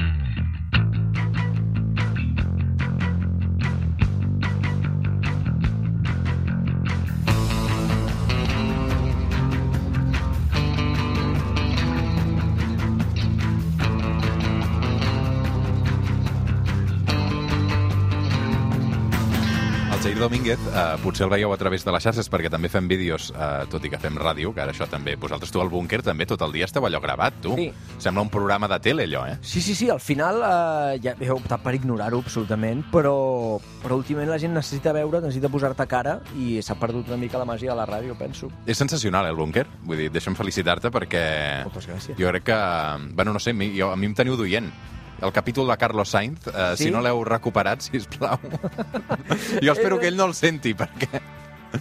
Jair 20.18 20.30
Domínguez, 20.30 20.58
eh, 20.74 20.96
potser 20.98 21.26
el 21.26 21.30
veieu 21.30 21.52
a 21.52 21.56
través 21.56 21.84
de 21.86 21.92
les 21.94 22.02
xarxes 22.02 22.26
perquè 22.26 22.50
també 22.50 22.66
fem 22.68 22.88
vídeos, 22.90 23.28
eh, 23.30 23.66
tot 23.70 23.84
i 23.86 23.90
que 23.92 24.00
fem 24.02 24.16
ràdio, 24.18 24.50
que 24.52 24.60
ara 24.64 24.72
això 24.72 24.88
també... 24.90 25.14
Vosaltres, 25.14 25.52
tu 25.54 25.60
al 25.62 25.70
búnquer, 25.70 26.00
també 26.02 26.26
tot 26.26 26.42
el 26.42 26.50
dia 26.56 26.66
esteu 26.66 26.82
allò 26.82 26.98
gravat, 26.98 27.36
tu. 27.44 27.54
Sí. 27.54 27.68
Sembla 28.02 28.24
un 28.26 28.32
programa 28.32 28.66
de 28.66 28.80
tele, 28.82 29.04
allò, 29.06 29.28
eh? 29.30 29.36
Sí, 29.42 29.62
sí, 29.62 29.76
sí, 29.78 29.88
al 29.94 30.00
final 30.02 30.42
eh, 30.42 30.98
ja 31.04 31.14
he 31.20 31.30
optat 31.30 31.62
per 31.62 31.76
ignorar-ho 31.78 32.18
absolutament, 32.18 32.82
però, 32.90 33.60
però 33.84 34.00
últimament 34.00 34.32
la 34.34 34.40
gent 34.42 34.58
necessita 34.58 34.96
veure, 34.96 35.22
necessita 35.22 35.52
posar-te 35.54 35.86
cara 35.86 36.18
i 36.34 36.58
s'ha 36.66 36.74
perdut 36.82 37.14
una 37.14 37.20
mica 37.22 37.38
la 37.38 37.46
màgia 37.46 37.70
de 37.70 37.78
la 37.78 37.86
ràdio, 37.86 38.18
penso. 38.18 38.50
És 38.66 38.82
sensacional, 38.82 39.30
eh, 39.30 39.36
el 39.36 39.38
búnquer. 39.38 39.68
Vull 39.86 40.02
dir, 40.02 40.10
deixa'm 40.10 40.34
felicitar-te 40.34 40.90
perquè... 40.90 41.26
Moltes 41.70 41.86
gràcies. 41.92 42.18
Jo 42.18 42.34
crec 42.34 42.50
que... 42.50 42.60
Bueno, 43.14 43.38
no 43.38 43.38
sé, 43.38 43.54
mi, 43.54 43.70
jo, 43.78 43.94
a 43.94 43.96
mi 43.96 44.10
em 44.10 44.18
teniu 44.18 44.34
d'oient 44.34 44.72
el 45.20 45.32
capítol 45.32 45.68
de 45.68 45.76
Carlos 45.76 46.10
Sainz, 46.10 46.46
eh, 46.46 46.74
sí? 46.76 46.84
si 46.84 46.90
no 46.90 47.02
l'heu 47.02 47.24
recuperat, 47.26 47.82
si 47.82 47.98
plau. 48.18 48.38
jo 49.64 49.72
espero 49.72 49.98
que 49.98 50.08
ell 50.08 50.16
no 50.16 50.28
el 50.30 50.34
senti, 50.38 50.74
perquè... 50.78 51.20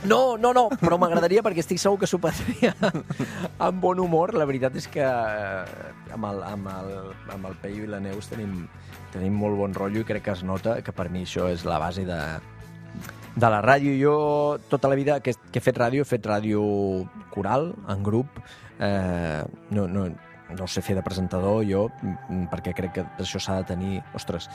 No, 0.04 0.36
no, 0.36 0.52
no, 0.52 0.66
però 0.82 0.98
m'agradaria 1.00 1.40
perquè 1.46 1.62
estic 1.64 1.80
segur 1.80 2.02
que 2.02 2.10
s'ho 2.10 2.20
passaria 2.20 2.74
amb 3.66 3.80
bon 3.80 4.02
humor. 4.04 4.34
La 4.36 4.48
veritat 4.50 4.76
és 4.76 4.88
que 4.92 5.06
eh, 5.06 6.12
amb 6.14 6.28
el, 6.28 6.44
amb 6.44 6.68
el, 6.74 6.92
amb 7.34 7.48
el 7.48 7.56
Peyu 7.62 7.86
i 7.86 7.92
la 7.94 8.02
Neus 8.04 8.28
tenim, 8.28 8.66
tenim 9.14 9.38
molt 9.40 9.56
bon 9.60 9.78
rotllo 9.78 10.04
i 10.04 10.08
crec 10.08 10.28
que 10.28 10.36
es 10.36 10.44
nota 10.44 10.82
que 10.84 10.96
per 10.96 11.08
mi 11.14 11.24
això 11.24 11.48
és 11.54 11.64
la 11.68 11.80
base 11.80 12.04
de, 12.08 12.20
de 13.38 13.54
la 13.54 13.62
ràdio. 13.64 13.96
Jo 14.02 14.18
tota 14.68 14.92
la 14.92 15.00
vida 15.00 15.22
que, 15.24 15.38
que 15.52 15.62
he 15.62 15.64
fet 15.64 15.80
ràdio, 15.80 16.04
he 16.04 16.10
fet 16.10 16.28
ràdio 16.28 16.62
coral, 17.32 17.72
en 17.88 18.04
grup. 18.04 18.42
Eh, 18.84 19.44
no, 19.72 19.88
no, 19.88 20.10
no 20.56 20.68
sé 20.68 20.84
fer 20.86 20.96
de 20.96 21.04
presentador 21.04 21.66
jo, 21.68 21.88
perquè 22.52 22.76
crec 22.78 22.96
que 23.00 23.10
això 23.18 23.42
s'ha 23.42 23.60
de 23.62 23.68
tenir... 23.74 24.00
Ostres, 24.18 24.48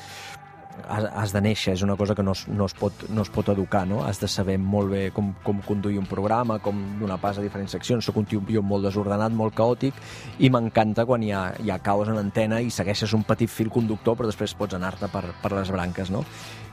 has, 0.89 1.05
has 1.13 1.33
de 1.33 1.41
néixer, 1.45 1.75
és 1.77 1.83
una 1.85 1.97
cosa 1.97 2.15
que 2.15 2.23
no 2.23 2.33
es, 2.37 2.47
no 2.49 2.67
es, 2.67 2.75
pot, 2.77 3.05
no 3.11 3.23
es 3.23 3.31
pot 3.33 3.49
educar, 3.53 3.85
no? 3.89 4.03
Has 4.07 4.21
de 4.23 4.29
saber 4.31 4.59
molt 4.59 4.93
bé 4.93 5.03
com, 5.15 5.33
com 5.45 5.61
conduir 5.67 5.99
un 6.01 6.09
programa, 6.09 6.59
com 6.65 6.81
donar 7.01 7.19
pas 7.23 7.39
a 7.39 7.45
diferents 7.45 7.75
seccions. 7.77 8.05
Soc 8.05 8.19
un 8.21 8.29
tio 8.29 8.63
molt 8.67 8.87
desordenat, 8.87 9.35
molt 9.37 9.57
caòtic, 9.59 9.99
i 10.41 10.51
m'encanta 10.53 11.07
quan 11.09 11.25
hi 11.25 11.33
ha, 11.33 11.45
hi 11.63 11.73
ha 11.73 11.81
caos 11.85 12.11
en 12.13 12.21
antena 12.21 12.61
i 12.63 12.71
segueixes 12.73 13.15
un 13.17 13.27
petit 13.29 13.51
fil 13.51 13.71
conductor, 13.73 14.17
però 14.19 14.31
després 14.31 14.57
pots 14.59 14.79
anar-te 14.79 15.11
per, 15.13 15.25
per 15.43 15.55
les 15.57 15.73
branques, 15.75 16.13
no? 16.15 16.25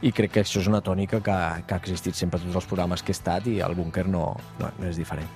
I 0.01 0.13
crec 0.15 0.37
que 0.37 0.45
això 0.45 0.61
és 0.63 0.69
una 0.71 0.83
tònica 0.85 1.23
que, 1.23 1.39
que 1.67 1.75
ha 1.75 1.81
existit 1.81 2.15
sempre 2.15 2.39
a 2.39 2.45
tots 2.45 2.61
els 2.61 2.69
programes 2.69 3.03
que 3.03 3.13
he 3.13 3.17
estat 3.17 3.49
i 3.51 3.59
el 3.65 3.75
búnquer 3.77 4.07
no, 4.07 4.31
no, 4.61 4.71
no 4.79 4.87
és 4.87 4.99
diferent. 4.99 5.29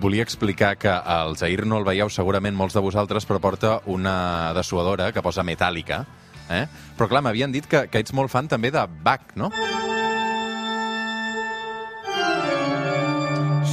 Volia 0.00 0.22
explicar 0.22 0.76
que 0.78 0.90
el 0.90 1.36
Zair 1.36 1.66
no 1.66 1.80
el 1.80 1.86
veieu 1.86 2.10
segurament 2.12 2.54
molts 2.54 2.76
de 2.76 2.82
vosaltres, 2.84 3.26
però 3.26 3.40
porta 3.42 3.80
una 3.90 4.54
dessuadora 4.54 5.10
que 5.10 5.24
posa 5.26 5.42
metàl·lica, 5.42 6.04
eh? 6.54 6.64
Però 6.94 7.10
clar, 7.10 7.24
m'havien 7.26 7.50
dit 7.50 7.66
que, 7.66 7.88
que 7.90 8.02
ets 8.04 8.14
molt 8.14 8.30
fan 8.30 8.46
també 8.46 8.70
de 8.70 8.86
Bach, 9.02 9.34
no? 9.34 9.50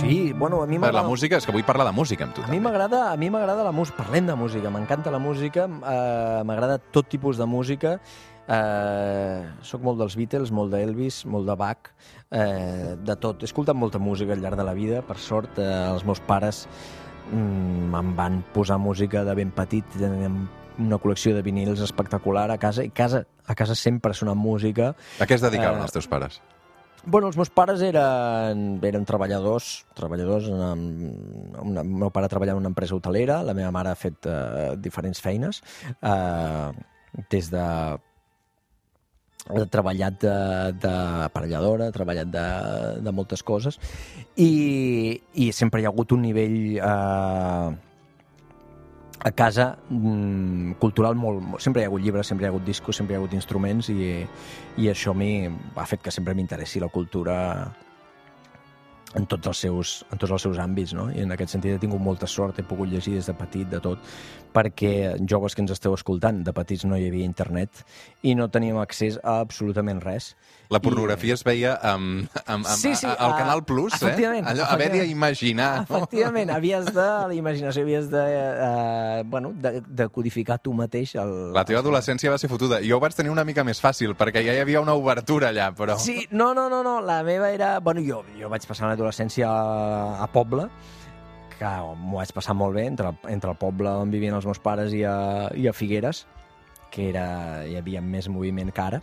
Sí, 0.05 0.33
bueno, 0.33 0.61
a 0.61 0.67
mi 0.67 0.77
m'agrada... 0.77 1.01
La 1.01 1.09
música, 1.09 1.39
és 1.41 1.45
que 1.47 1.53
vull 1.55 1.65
parlar 1.65 1.87
de 1.87 1.93
música 1.97 2.27
amb 2.27 2.35
tu. 2.37 2.43
A 2.45 2.51
mi 2.51 2.59
m'agrada, 2.61 3.07
a 3.09 3.15
mi 3.17 3.31
m'agrada 3.33 3.63
la 3.65 3.71
música. 3.73 4.03
Parlem 4.03 4.27
de 4.29 4.35
música, 4.37 4.69
m'encanta 4.69 5.09
la 5.09 5.17
música, 5.17 5.65
eh, 5.65 6.43
m'agrada 6.45 6.77
tot 6.77 7.09
tipus 7.09 7.39
de 7.41 7.47
música. 7.49 7.95
Eh, 8.45 9.39
soc 9.65 9.81
molt 9.81 9.97
dels 10.03 10.13
Beatles, 10.19 10.53
molt 10.53 10.75
d'Elvis, 10.75 11.23
molt 11.25 11.49
de 11.49 11.55
Bach, 11.57 11.89
eh, 12.29 12.93
de 13.01 13.15
tot. 13.17 13.41
He 13.41 13.49
escoltat 13.49 13.73
molta 13.73 13.97
música 13.97 14.37
al 14.37 14.45
llarg 14.45 14.61
de 14.61 14.67
la 14.67 14.77
vida, 14.77 15.01
per 15.01 15.17
sort. 15.17 15.57
Eh, 15.57 15.71
els 15.89 16.05
meus 16.05 16.21
pares 16.21 16.67
mm, 17.31 17.95
em 17.97 18.15
van 18.15 18.43
posar 18.53 18.77
música 18.77 19.25
de 19.25 19.33
ben 19.41 19.49
petit, 19.57 19.89
teníem 19.97 20.43
una 20.77 20.99
col·lecció 21.01 21.33
de 21.33 21.41
vinils 21.41 21.81
espectacular 21.81 22.51
a 22.51 22.59
casa, 22.61 22.85
i 22.85 22.93
casa, 22.93 23.25
a 23.47 23.55
casa 23.57 23.73
sempre 23.73 24.13
sona 24.13 24.37
música. 24.37 24.93
A 25.17 25.25
què 25.25 25.39
es 25.39 25.41
dedicaven 25.41 25.81
eh, 25.81 25.89
els 25.89 25.97
teus 25.97 26.05
pares? 26.11 26.43
Bueno, 27.05 27.27
els 27.29 27.37
meus 27.37 27.51
pares 27.53 27.83
eren, 27.85 28.65
eren 28.81 29.03
treballadors, 29.05 29.85
treballadors 29.97 30.47
en, 30.49 30.81
una, 31.61 31.83
el 31.83 31.93
meu 32.01 32.09
pare 32.09 32.29
treballava 32.31 32.57
en 32.57 32.65
una 32.65 32.71
empresa 32.73 32.97
hotelera, 32.97 33.43
la 33.45 33.53
meva 33.53 33.69
mare 33.75 33.91
ha 33.93 33.99
fet 33.99 34.25
eh, 34.25 34.73
diferents 34.81 35.21
feines, 35.21 35.61
eh, 36.01 36.71
des 37.29 37.51
de 37.53 37.65
ha 39.45 39.65
treballat 39.69 40.23
d'aparelladora, 40.81 41.91
ha 41.91 41.93
treballat 41.93 42.31
de, 42.33 42.45
de 43.05 43.11
moltes 43.13 43.45
coses 43.45 43.77
i, 44.41 45.21
i 45.37 45.51
sempre 45.53 45.83
hi 45.83 45.85
ha 45.85 45.91
hagut 45.93 46.15
un 46.17 46.25
nivell 46.25 46.57
eh, 46.79 47.67
a 49.25 49.31
casa 49.31 49.71
mm, 49.89 50.77
cultural 50.77 51.15
molt. 51.17 51.57
Sempre 51.57 51.81
hi 51.81 51.87
ha 51.87 51.89
hagut 51.89 52.03
llibres, 52.05 52.29
sempre 52.29 52.45
hi 52.45 52.49
ha 52.49 52.53
hagut 52.53 52.67
discos, 52.67 52.99
sempre 52.99 53.15
hi 53.15 53.17
ha 53.17 53.23
hagut 53.23 53.33
instruments 53.33 53.89
i, 53.89 54.21
i 54.77 54.91
això 54.91 55.15
a 55.15 55.17
mi 55.17 55.31
ha 55.49 55.85
fet 55.89 56.05
que 56.05 56.13
sempre 56.13 56.35
m'interessi 56.37 56.83
la 56.83 56.91
cultura 56.93 57.39
en 59.15 59.25
tots 59.31 59.47
els 59.47 59.61
seus, 59.65 59.93
en 60.11 60.19
tots 60.21 60.33
els 60.35 60.45
seus 60.45 60.59
àmbits, 60.61 60.93
no? 60.93 61.07
I 61.09 61.23
en 61.23 61.33
aquest 61.33 61.55
sentit 61.55 61.73
he 61.73 61.81
tingut 61.81 62.03
molta 62.03 62.27
sort, 62.29 62.59
he 62.59 62.67
pogut 62.67 62.91
llegir 62.91 63.15
des 63.15 63.29
de 63.29 63.35
petit, 63.37 63.67
de 63.71 63.79
tot, 63.81 64.01
perquè 64.53 65.15
joves 65.29 65.55
que 65.55 65.63
ens 65.63 65.73
esteu 65.73 65.95
escoltant, 65.95 66.43
de 66.45 66.53
petits 66.53 66.85
no 66.85 66.99
hi 66.99 67.07
havia 67.09 67.25
internet 67.25 67.81
i 68.23 68.35
no 68.35 68.49
teníem 68.51 68.77
accés 68.81 69.17
a 69.23 69.39
absolutament 69.45 70.03
res. 70.03 70.33
La 70.69 70.81
pornografia 70.81 71.33
I... 71.33 71.37
es 71.37 71.43
veia 71.45 71.75
amb, 71.77 72.25
amb, 72.45 72.65
amb, 72.65 72.71
sí, 72.77 72.95
sí, 72.97 73.07
al 73.07 73.35
Canal 73.37 73.63
Plus, 73.67 73.97
eh? 74.01 74.15
Allò, 74.41 74.65
haver 74.69 74.89
d'imaginar. 74.93 75.83
Efectivament, 75.83 76.49
no? 76.49 76.57
havies 76.57 76.89
de, 76.89 77.05
la 77.29 77.35
imaginació, 77.37 77.85
havies 77.85 78.09
de, 78.11 78.23
uh, 78.23 79.23
bueno, 79.29 79.53
de, 79.61 79.81
de 79.85 80.09
codificar 80.09 80.57
tu 80.59 80.73
mateix. 80.73 81.15
El, 81.21 81.35
la 81.55 81.65
teva 81.67 81.83
adolescència 81.83 82.33
va 82.33 82.39
ser 82.41 82.49
fotuda. 82.51 82.81
Jo 82.85 82.97
ho 82.97 83.03
vaig 83.03 83.15
tenir 83.17 83.33
una 83.33 83.45
mica 83.47 83.65
més 83.67 83.81
fàcil, 83.83 84.15
perquè 84.17 84.43
ja 84.45 84.55
hi 84.57 84.63
havia 84.63 84.81
una 84.81 84.97
obertura 84.97 85.51
allà, 85.53 85.71
però... 85.77 85.99
Sí, 86.01 86.25
no, 86.31 86.53
no, 86.57 86.67
no, 86.71 86.81
no 86.85 86.99
la 87.05 87.21
meva 87.27 87.51
era... 87.53 87.79
Bueno, 87.79 88.03
jo, 88.05 88.23
jo 88.39 88.49
vaig 88.51 88.65
passar 88.67 88.89
una 88.89 88.95
adolescència 88.97 89.49
a, 89.49 90.23
a 90.23 90.29
poble, 90.33 90.69
que 91.59 91.73
m'ho 91.99 92.19
vaig 92.19 92.31
passar 92.35 92.55
molt 92.57 92.75
bé 92.75 92.87
entre, 92.89 93.13
entre 93.31 93.53
el 93.53 93.59
poble 93.59 93.91
on 94.01 94.11
vivien 94.11 94.35
els 94.35 94.47
meus 94.47 94.59
pares 94.59 94.93
i 94.95 95.05
a, 95.07 95.51
i 95.55 95.69
a 95.69 95.73
Figueres, 95.75 96.25
que 96.91 97.09
era, 97.11 97.27
hi 97.67 97.77
havia 97.79 98.01
més 98.01 98.27
moviment 98.31 98.71
que 98.71 98.83
ara. 98.83 99.01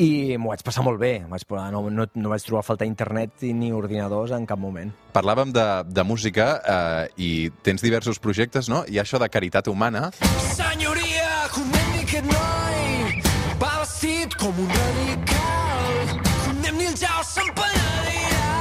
I 0.00 0.38
m'ho 0.40 0.48
vaig 0.48 0.62
passar 0.64 0.84
molt 0.86 1.00
bé. 1.00 1.12
Vaig, 1.28 1.44
no, 1.74 1.82
no, 1.92 2.06
no 2.08 2.32
vaig 2.32 2.44
trobar 2.46 2.62
a 2.64 2.66
faltar 2.66 2.88
internet 2.88 3.44
ni 3.44 3.68
ordinadors 3.76 4.32
en 4.32 4.46
cap 4.48 4.60
moment. 4.60 4.92
Parlàvem 5.12 5.52
de, 5.52 5.66
de 5.84 6.04
música 6.08 6.46
eh, 6.60 7.04
i 7.20 7.30
tens 7.66 7.84
diversos 7.84 8.20
projectes, 8.22 8.70
no? 8.72 8.84
Ha 8.88 9.02
això 9.04 9.20
de 9.20 9.28
caritat 9.28 9.68
humana. 9.68 10.08
Senyoria, 10.54 11.28
condemni 11.52 12.04
aquest 12.06 12.30
noi 12.30 13.20
Va 13.60 13.74
vestit 13.82 14.36
com 14.40 14.62
un 14.62 14.70
radical 14.72 16.14
Condemni 16.46 16.88
el 16.88 16.96
ja 17.00 17.20
se'n 17.26 17.52
penedirà 17.58 18.56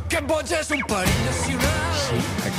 Aquest 0.00 0.26
boig 0.32 0.56
és 0.62 0.74
un 0.78 0.88
perill 0.88 1.22
nacional 1.28 1.71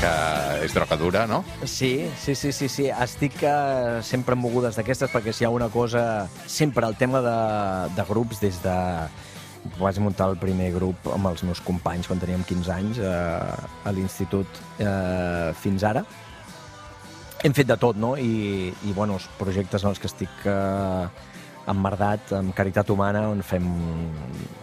que 0.04 0.66
és 0.66 0.74
droga 0.76 0.98
dura, 1.00 1.24
no? 1.28 1.44
Sí, 1.64 2.10
sí, 2.20 2.36
sí, 2.36 2.52
sí, 2.52 2.68
sí. 2.68 2.88
Estic 2.92 3.40
uh, 3.48 4.02
sempre 4.04 4.36
mogudes 4.36 4.76
d'aquestes 4.80 5.12
perquè 5.14 5.34
si 5.34 5.46
hi 5.46 5.48
ha 5.48 5.54
una 5.54 5.70
cosa... 5.72 6.28
Sempre 6.48 6.88
el 6.90 6.98
tema 7.00 7.22
de, 7.24 7.38
de 7.96 8.06
grups 8.10 8.42
des 8.44 8.60
de... 8.64 8.76
Vaig 9.80 10.00
muntar 10.04 10.28
el 10.34 10.36
primer 10.42 10.74
grup 10.76 11.08
amb 11.14 11.30
els 11.30 11.46
meus 11.48 11.62
companys 11.64 12.10
quan 12.10 12.20
teníem 12.20 12.44
15 12.44 12.74
anys 12.76 13.00
uh, 13.00 13.88
a 13.88 13.94
l'institut 13.96 14.60
uh, 14.84 15.54
fins 15.56 15.86
ara. 15.88 16.04
Hem 17.44 17.56
fet 17.56 17.70
de 17.72 17.78
tot, 17.80 17.96
no? 18.00 18.18
I, 18.20 18.74
i 18.84 18.96
bueno, 18.96 19.16
els 19.20 19.30
projectes 19.40 19.86
en 19.86 19.94
els 19.94 20.04
que 20.04 20.12
estic 20.12 20.48
uh, 20.52 21.08
emmerdat 21.68 22.34
amb 22.40 22.56
Caritat 22.56 22.90
Humana, 22.90 23.28
on 23.32 23.44
fem 23.46 23.68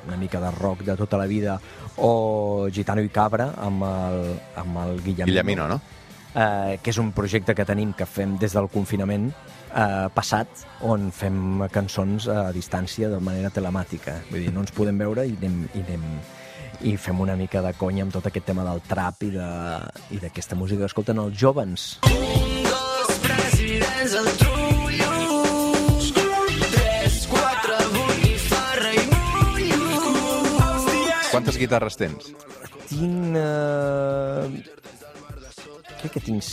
una 0.07 0.19
mica 0.21 0.41
de 0.41 0.51
rock 0.59 0.85
de 0.87 0.97
tota 0.99 1.21
la 1.21 1.27
vida, 1.31 1.61
o 1.99 2.69
Gitano 2.73 3.03
i 3.05 3.09
Cabra 3.13 3.53
amb 3.61 3.87
el, 3.87 4.21
amb 4.57 4.83
el 4.85 5.01
Guillemino. 5.01 5.31
Guillemino, 5.33 5.69
no? 5.69 5.81
Eh, 6.31 6.79
que 6.83 6.93
és 6.93 6.99
un 7.03 7.11
projecte 7.11 7.57
que 7.59 7.67
tenim 7.67 7.93
que 7.99 8.07
fem 8.07 8.37
des 8.39 8.53
del 8.55 8.69
confinament 8.71 9.31
eh, 9.31 10.07
passat, 10.15 10.67
on 10.87 11.11
fem 11.15 11.65
cançons 11.75 12.29
a 12.31 12.51
distància 12.55 13.11
de 13.11 13.19
manera 13.19 13.51
telemàtica. 13.51 14.21
Vull 14.31 14.47
dir, 14.47 14.53
no 14.55 14.63
ens 14.63 14.75
podem 14.77 15.01
veure 15.01 15.27
i 15.27 15.35
anem, 15.41 15.65
i 15.75 15.83
anem 15.87 16.07
i 16.81 16.95
fem 16.97 17.19
una 17.21 17.37
mica 17.37 17.61
de 17.65 17.75
conya 17.77 18.07
amb 18.07 18.15
tot 18.15 18.31
aquest 18.31 18.47
tema 18.49 18.65
del 18.65 18.81
trap 18.89 19.27
i 19.27 19.33
d'aquesta 19.35 20.55
de, 20.55 20.61
música 20.61 20.85
que 20.85 20.93
escolten 20.93 21.21
els 21.21 21.37
jovens. 21.37 21.91
Un, 22.09 22.63
dos, 22.71 23.19
presidents, 23.27 24.15
el 24.15 24.33
trullo. 24.37 24.50
Quantes 31.41 31.57
guitarres 31.57 31.97
tens? 31.97 32.27
Tinc... 32.91 33.37
Eh... 33.41 34.61
Crec 36.03 36.13
que 36.13 36.21
tinc 36.21 36.45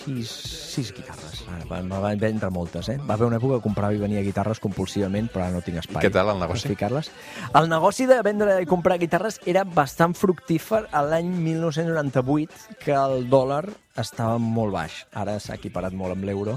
sis, 0.00 0.30
sis 0.74 0.92
guitarres. 0.96 1.42
Ah, 1.48 1.60
Va, 1.68 1.80
me 1.86 1.98
van 2.02 2.18
vendre 2.20 2.50
moltes, 2.52 2.88
eh? 2.92 2.96
Va 3.06 3.14
haver 3.14 3.28
una 3.28 3.38
època 3.40 3.58
que 3.58 3.66
comprava 3.68 3.94
i 3.94 4.00
venia 4.00 4.22
guitarres 4.24 4.60
compulsivament, 4.62 5.30
però 5.32 5.46
ara 5.46 5.58
no 5.58 5.64
tinc 5.64 5.82
espai. 5.82 6.02
Què 6.04 6.12
tal 6.14 6.32
el 6.32 6.40
negoci? 6.42 6.70
ficar-les. 6.70 7.10
El 7.58 7.68
negoci 7.70 8.06
de 8.10 8.20
vendre 8.26 8.60
i 8.62 8.68
comprar 8.70 8.98
guitarres 9.00 9.40
era 9.50 9.64
bastant 9.64 10.14
fructífer 10.16 10.84
a 10.92 11.04
l'any 11.06 11.30
1998, 11.50 12.76
que 12.84 12.96
el 12.96 13.28
dòlar 13.30 13.64
estava 14.00 14.38
molt 14.40 14.72
baix. 14.72 15.00
Ara 15.18 15.36
s'ha 15.42 15.56
equiparat 15.58 15.94
molt 15.96 16.14
amb 16.14 16.24
l'euro 16.24 16.56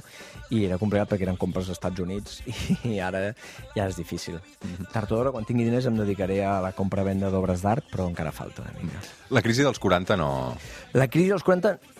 i 0.53 0.63
era 0.67 0.77
complicat 0.81 1.09
perquè 1.11 1.25
eren 1.25 1.39
compres 1.39 1.67
als 1.67 1.79
Estats 1.79 2.03
Units 2.03 2.41
i 2.93 2.99
ara 3.03 3.25
ja 3.75 3.87
és 3.87 3.97
difícil. 3.97 4.37
Tard 4.93 5.11
o 5.11 5.17
d'hora, 5.17 5.33
quan 5.33 5.47
tingui 5.47 5.65
diners, 5.67 5.87
em 5.89 5.97
dedicaré 5.97 6.43
a 6.45 6.59
la 6.63 6.73
compra-venda 6.77 7.31
d'obres 7.33 7.65
d'art, 7.65 7.89
però 7.91 8.07
encara 8.09 8.31
falta 8.35 8.63
una 8.63 8.75
mica. 8.79 9.01
La 9.33 9.41
crisi 9.41 9.65
dels 9.65 9.81
40 9.81 10.17
no... 10.19 10.29
La 10.93 11.09
crisi 11.09 11.33
dels 11.33 11.43
40 11.43 11.92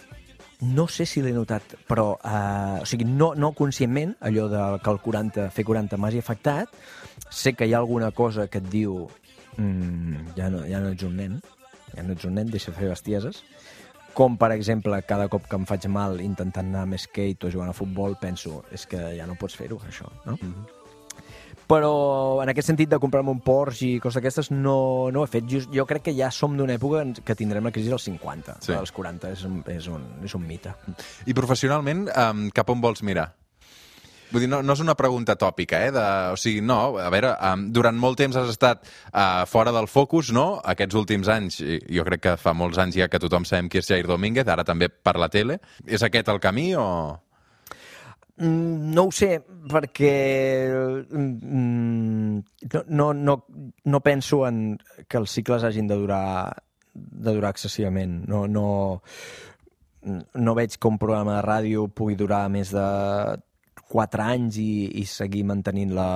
no 0.63 0.87
sé 0.87 1.05
si 1.05 1.21
l'he 1.21 1.33
notat, 1.35 1.75
però 1.87 2.13
eh, 2.23 2.81
o 2.81 2.87
sigui, 2.87 3.05
no, 3.09 3.33
no 3.35 3.51
conscientment, 3.57 4.15
allò 4.23 4.47
de 4.51 4.61
que 4.83 4.93
el 4.93 5.01
40, 5.03 5.49
fer 5.53 5.65
40 5.67 5.99
m'hagi 5.99 6.23
afectat, 6.23 6.71
sé 7.29 7.53
que 7.53 7.67
hi 7.67 7.73
ha 7.75 7.81
alguna 7.81 8.11
cosa 8.11 8.47
que 8.47 8.61
et 8.63 8.69
diu 8.71 9.03
mm, 9.57 10.35
ja, 10.37 10.49
no, 10.53 10.63
ja 10.69 10.81
no 10.83 10.93
ets 10.95 11.07
un 11.07 11.17
nen, 11.19 11.39
ja 11.93 12.05
no 12.05 12.15
ets 12.15 12.29
un 12.29 12.37
nen, 12.39 12.51
deixa 12.53 12.75
fer 12.75 12.91
bestieses, 12.91 13.43
com, 14.13 14.37
per 14.37 14.51
exemple, 14.53 14.99
cada 15.09 15.27
cop 15.31 15.49
que 15.49 15.57
em 15.57 15.65
faig 15.69 15.89
mal 15.89 16.21
intentant 16.21 16.69
anar 16.69 16.85
a 16.85 16.91
més 16.93 17.07
skate 17.09 17.49
o 17.49 17.51
jugant 17.53 17.73
a 17.73 17.77
futbol, 17.77 18.15
penso, 18.21 18.61
és 18.71 18.85
que 18.89 19.01
ja 19.17 19.27
no 19.29 19.37
pots 19.39 19.57
fer-ho, 19.57 19.81
això, 19.89 20.09
no? 20.25 20.37
Mm 20.37 20.53
-hmm. 20.53 20.82
Però 21.69 21.93
en 22.43 22.51
aquest 22.51 22.71
sentit 22.71 22.91
de 22.91 22.99
comprar-me 23.01 23.31
un 23.33 23.43
Porsche 23.43 23.87
i 23.87 24.01
coses 24.03 24.19
d'aquestes 24.19 24.51
no, 24.53 25.11
no 25.13 25.23
ho 25.23 25.27
he 25.27 25.31
fet. 25.31 25.47
Jo, 25.49 25.63
jo 25.73 25.85
crec 25.89 26.09
que 26.09 26.15
ja 26.17 26.31
som 26.33 26.57
d'una 26.57 26.75
època 26.77 27.05
que 27.25 27.37
tindrem 27.39 27.69
la 27.69 27.73
crisi 27.75 27.93
dels 27.93 28.09
50. 28.09 28.57
Sí. 28.65 28.75
Els 28.75 28.91
40 28.95 29.31
és 29.35 29.45
un, 29.47 29.61
és 29.71 29.87
un, 29.91 30.03
és 30.27 30.35
un 30.35 30.43
mite. 30.47 30.75
I 31.27 31.37
professionalment, 31.37 32.07
um, 32.11 32.49
cap 32.55 32.69
on 32.73 32.83
vols 32.83 33.03
mirar? 33.05 33.31
Vull 34.33 34.41
dir, 34.41 34.49
no, 34.49 34.63
no 34.65 34.73
és 34.73 34.81
una 34.81 34.95
pregunta 34.97 35.35
tòpica, 35.37 35.77
eh? 35.85 35.91
De, 35.93 36.03
o 36.33 36.37
sigui, 36.41 36.63
no, 36.65 36.95
a 36.97 37.09
veure, 37.13 37.35
um, 37.51 37.67
durant 37.75 37.99
molt 38.01 38.17
temps 38.17 38.37
has 38.39 38.49
estat 38.49 38.81
uh, 38.81 39.43
fora 39.49 39.73
del 39.75 39.85
focus, 39.91 40.31
no? 40.33 40.57
Aquests 40.73 40.97
últims 40.97 41.29
anys, 41.29 41.59
jo 41.61 42.05
crec 42.07 42.23
que 42.23 42.33
fa 42.41 42.55
molts 42.57 42.81
anys 42.81 42.97
ja 42.97 43.09
que 43.13 43.21
tothom 43.21 43.45
sabem 43.45 43.69
qui 43.69 43.77
és 43.83 43.91
Jair 43.91 44.09
Domínguez, 44.09 44.49
ara 44.49 44.65
també 44.65 44.89
per 44.89 45.19
la 45.21 45.29
tele. 45.29 45.59
És 45.85 46.05
aquest 46.05 46.33
el 46.33 46.41
camí 46.41 46.71
o...? 46.73 46.87
Mm, 48.37 48.93
No 48.93 49.05
ho 49.07 49.11
sé, 49.13 49.37
perquè 49.69 50.13
mm, 51.11 52.37
no, 52.73 52.83
no, 52.89 53.13
no, 53.13 53.35
no 53.85 53.99
penso 54.01 54.43
en 54.47 54.77
que 55.07 55.19
els 55.21 55.31
cicles 55.37 55.63
hagin 55.63 55.87
de 55.87 55.97
durar, 55.99 56.63
de 56.93 57.33
durar 57.33 57.51
excessivament. 57.53 58.23
No, 58.29 58.47
no, 58.47 59.03
no 60.33 60.55
veig 60.57 60.77
que 60.77 60.89
un 60.89 60.97
programa 61.01 61.37
de 61.37 61.45
ràdio 61.45 61.87
pugui 61.93 62.17
durar 62.19 62.47
més 62.49 62.73
de 62.73 62.87
4 63.93 64.25
anys 64.25 64.57
i, 64.57 64.71
i 65.01 65.05
seguir 65.05 65.45
mantenint 65.45 65.93
la, 65.93 66.09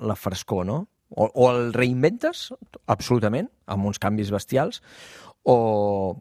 la 0.00 0.16
frescor, 0.16 0.64
no? 0.66 0.84
O, 1.10 1.26
o 1.26 1.50
el 1.50 1.72
reinventes, 1.74 2.52
absolutament, 2.86 3.50
amb 3.66 3.90
uns 3.90 3.98
canvis 3.98 4.30
bestials, 4.30 4.78
o, 5.42 6.14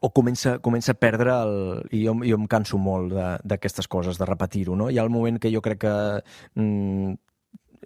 o 0.00 0.10
comença, 0.16 0.58
comença 0.64 0.92
a 0.92 0.98
perdre 0.98 1.32
el... 1.34 1.56
I 1.92 2.04
jo, 2.06 2.14
jo 2.24 2.38
em 2.40 2.46
canso 2.50 2.78
molt 2.80 3.12
d'aquestes 3.44 3.88
coses, 3.88 4.20
de 4.20 4.28
repetir-ho, 4.28 4.76
no? 4.76 4.88
Hi 4.90 4.98
ha 4.98 5.04
el 5.04 5.12
moment 5.12 5.40
que 5.40 5.52
jo 5.52 5.62
crec 5.64 5.84
que... 5.86 5.96
Mm, 6.56 7.18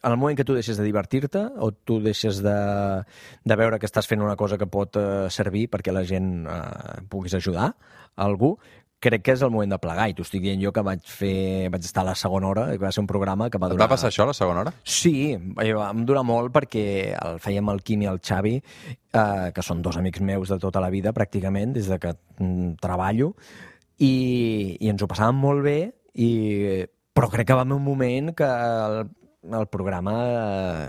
en 0.04 0.12
el 0.12 0.18
moment 0.20 0.36
que 0.36 0.44
tu 0.44 0.54
deixes 0.56 0.76
de 0.76 0.84
divertir-te 0.84 1.40
o 1.64 1.70
tu 1.72 2.00
deixes 2.02 2.42
de, 2.44 2.54
de 3.46 3.56
veure 3.56 3.78
que 3.80 3.88
estàs 3.88 4.08
fent 4.10 4.20
una 4.20 4.36
cosa 4.36 4.58
que 4.60 4.68
pot 4.68 4.98
eh, 5.00 5.26
servir 5.32 5.68
perquè 5.72 5.94
la 5.94 6.02
gent 6.04 6.44
eh, 6.50 7.04
puguis 7.08 7.36
ajudar 7.38 7.70
algú, 8.20 8.54
crec 9.04 9.24
que 9.26 9.34
és 9.36 9.42
el 9.44 9.52
moment 9.52 9.74
de 9.74 9.78
plegar. 9.80 10.08
I 10.10 10.16
t'ho 10.16 10.24
estic 10.26 10.42
dient 10.44 10.62
jo 10.62 10.72
que 10.74 10.84
vaig 10.86 11.02
fer... 11.04 11.68
vaig 11.72 11.84
estar 11.84 12.02
a 12.04 12.08
la 12.10 12.16
segona 12.18 12.48
hora, 12.50 12.66
que 12.72 12.82
va 12.82 12.92
ser 12.94 13.02
un 13.04 13.10
programa 13.10 13.50
que 13.50 13.60
va 13.60 13.68
Et 13.68 13.76
durar... 13.76 13.86
va 13.86 13.94
passar 13.94 14.10
això 14.10 14.24
a 14.24 14.30
la 14.32 14.36
segona 14.36 14.64
hora? 14.64 14.74
Sí, 14.84 15.14
eh, 15.34 15.74
em 15.74 16.04
dura 16.08 16.24
molt 16.26 16.54
perquè 16.54 16.86
el 17.14 17.38
fèiem 17.44 17.68
el 17.72 17.82
Quim 17.84 18.06
i 18.06 18.10
el 18.10 18.22
Xavi, 18.24 18.54
eh, 18.58 19.50
que 19.54 19.66
són 19.66 19.82
dos 19.84 20.00
amics 20.00 20.24
meus 20.24 20.52
de 20.52 20.58
tota 20.62 20.82
la 20.84 20.90
vida, 20.94 21.14
pràcticament, 21.16 21.76
des 21.76 21.90
de 21.92 22.00
que 22.02 22.14
mm, 22.38 22.78
treballo, 22.82 23.34
i, 23.98 24.14
i 24.80 24.90
ens 24.90 25.04
ho 25.04 25.10
passàvem 25.10 25.38
molt 25.44 25.64
bé, 25.66 25.78
i, 26.14 26.30
però 27.14 27.30
crec 27.30 27.48
que 27.48 27.58
va 27.58 27.62
haver 27.66 27.76
un 27.76 27.84
moment 27.84 28.32
que 28.34 28.48
el, 28.48 29.04
el 29.52 29.68
programa 29.70 30.16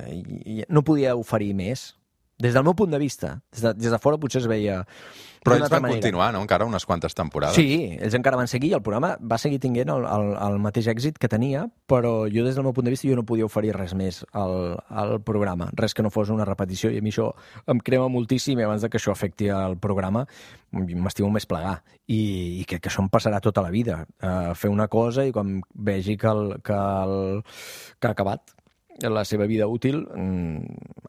eh, 0.07 0.65
no 0.69 0.85
podia 0.87 1.15
oferir 1.19 1.53
més. 1.57 1.91
Des 2.41 2.51
del 2.51 2.65
meu 2.67 2.75
punt 2.75 2.91
de 2.91 2.99
vista, 2.99 3.37
des 3.53 3.61
de, 3.63 3.71
des 3.79 3.93
de 3.93 3.99
fora 4.01 4.19
potser 4.19 4.41
es 4.41 4.49
veia 4.51 4.81
Però 5.45 5.59
ells 5.59 5.69
van 5.69 5.83
manera. 5.85 5.99
continuar, 5.99 6.31
no?, 6.33 6.41
encara 6.41 6.65
unes 6.65 6.85
quantes 6.89 7.13
temporades. 7.13 7.55
Sí, 7.55 7.93
ells 8.01 8.17
encara 8.17 8.39
van 8.39 8.49
seguir 8.49 8.71
i 8.71 8.75
el 8.77 8.81
programa 8.85 9.13
va 9.21 9.37
seguir 9.41 9.59
tinguent 9.61 9.91
el, 9.93 10.07
el, 10.09 10.31
el 10.47 10.57
mateix 10.63 10.89
èxit 10.89 11.19
que 11.21 11.29
tenia, 11.31 11.65
però 11.89 12.13
jo 12.31 12.45
des 12.47 12.57
del 12.57 12.65
meu 12.65 12.73
punt 12.73 12.89
de 12.89 12.95
vista 12.95 13.07
jo 13.07 13.17
no 13.19 13.25
podia 13.29 13.45
oferir 13.45 13.75
res 13.77 13.93
més 13.97 14.23
al, 14.33 14.75
al 14.89 15.19
programa, 15.25 15.69
res 15.77 15.93
que 15.93 16.05
no 16.05 16.09
fos 16.13 16.33
una 16.33 16.47
repetició 16.49 16.89
i 16.89 16.97
a 16.97 17.05
mi 17.05 17.13
això 17.13 17.29
em 17.71 17.81
crema 17.85 18.09
moltíssim 18.09 18.59
abans 18.65 18.81
de 18.81 18.89
que 18.89 18.97
això 18.97 19.13
afecti 19.13 19.51
el 19.53 19.77
programa 19.77 20.25
m'estimo 20.75 21.29
més 21.31 21.45
plegar 21.47 21.77
i, 22.07 22.19
i 22.59 22.65
crec 22.65 22.83
que 22.83 22.91
això 22.91 23.05
em 23.05 23.11
passarà 23.13 23.39
tota 23.43 23.63
la 23.63 23.71
vida, 23.73 24.01
uh, 24.25 24.51
fer 24.57 24.73
una 24.73 24.89
cosa 24.91 25.23
i 25.25 25.33
quan 25.35 25.59
vegi 25.73 26.17
que, 26.17 26.33
el, 26.33 26.57
que, 26.65 26.75
el, 26.75 27.43
que 27.99 28.09
ha 28.09 28.15
acabat 28.17 28.55
la 29.03 29.25
seva 29.25 29.45
vida 29.45 29.67
útil 29.67 30.07
mm, 30.07 30.59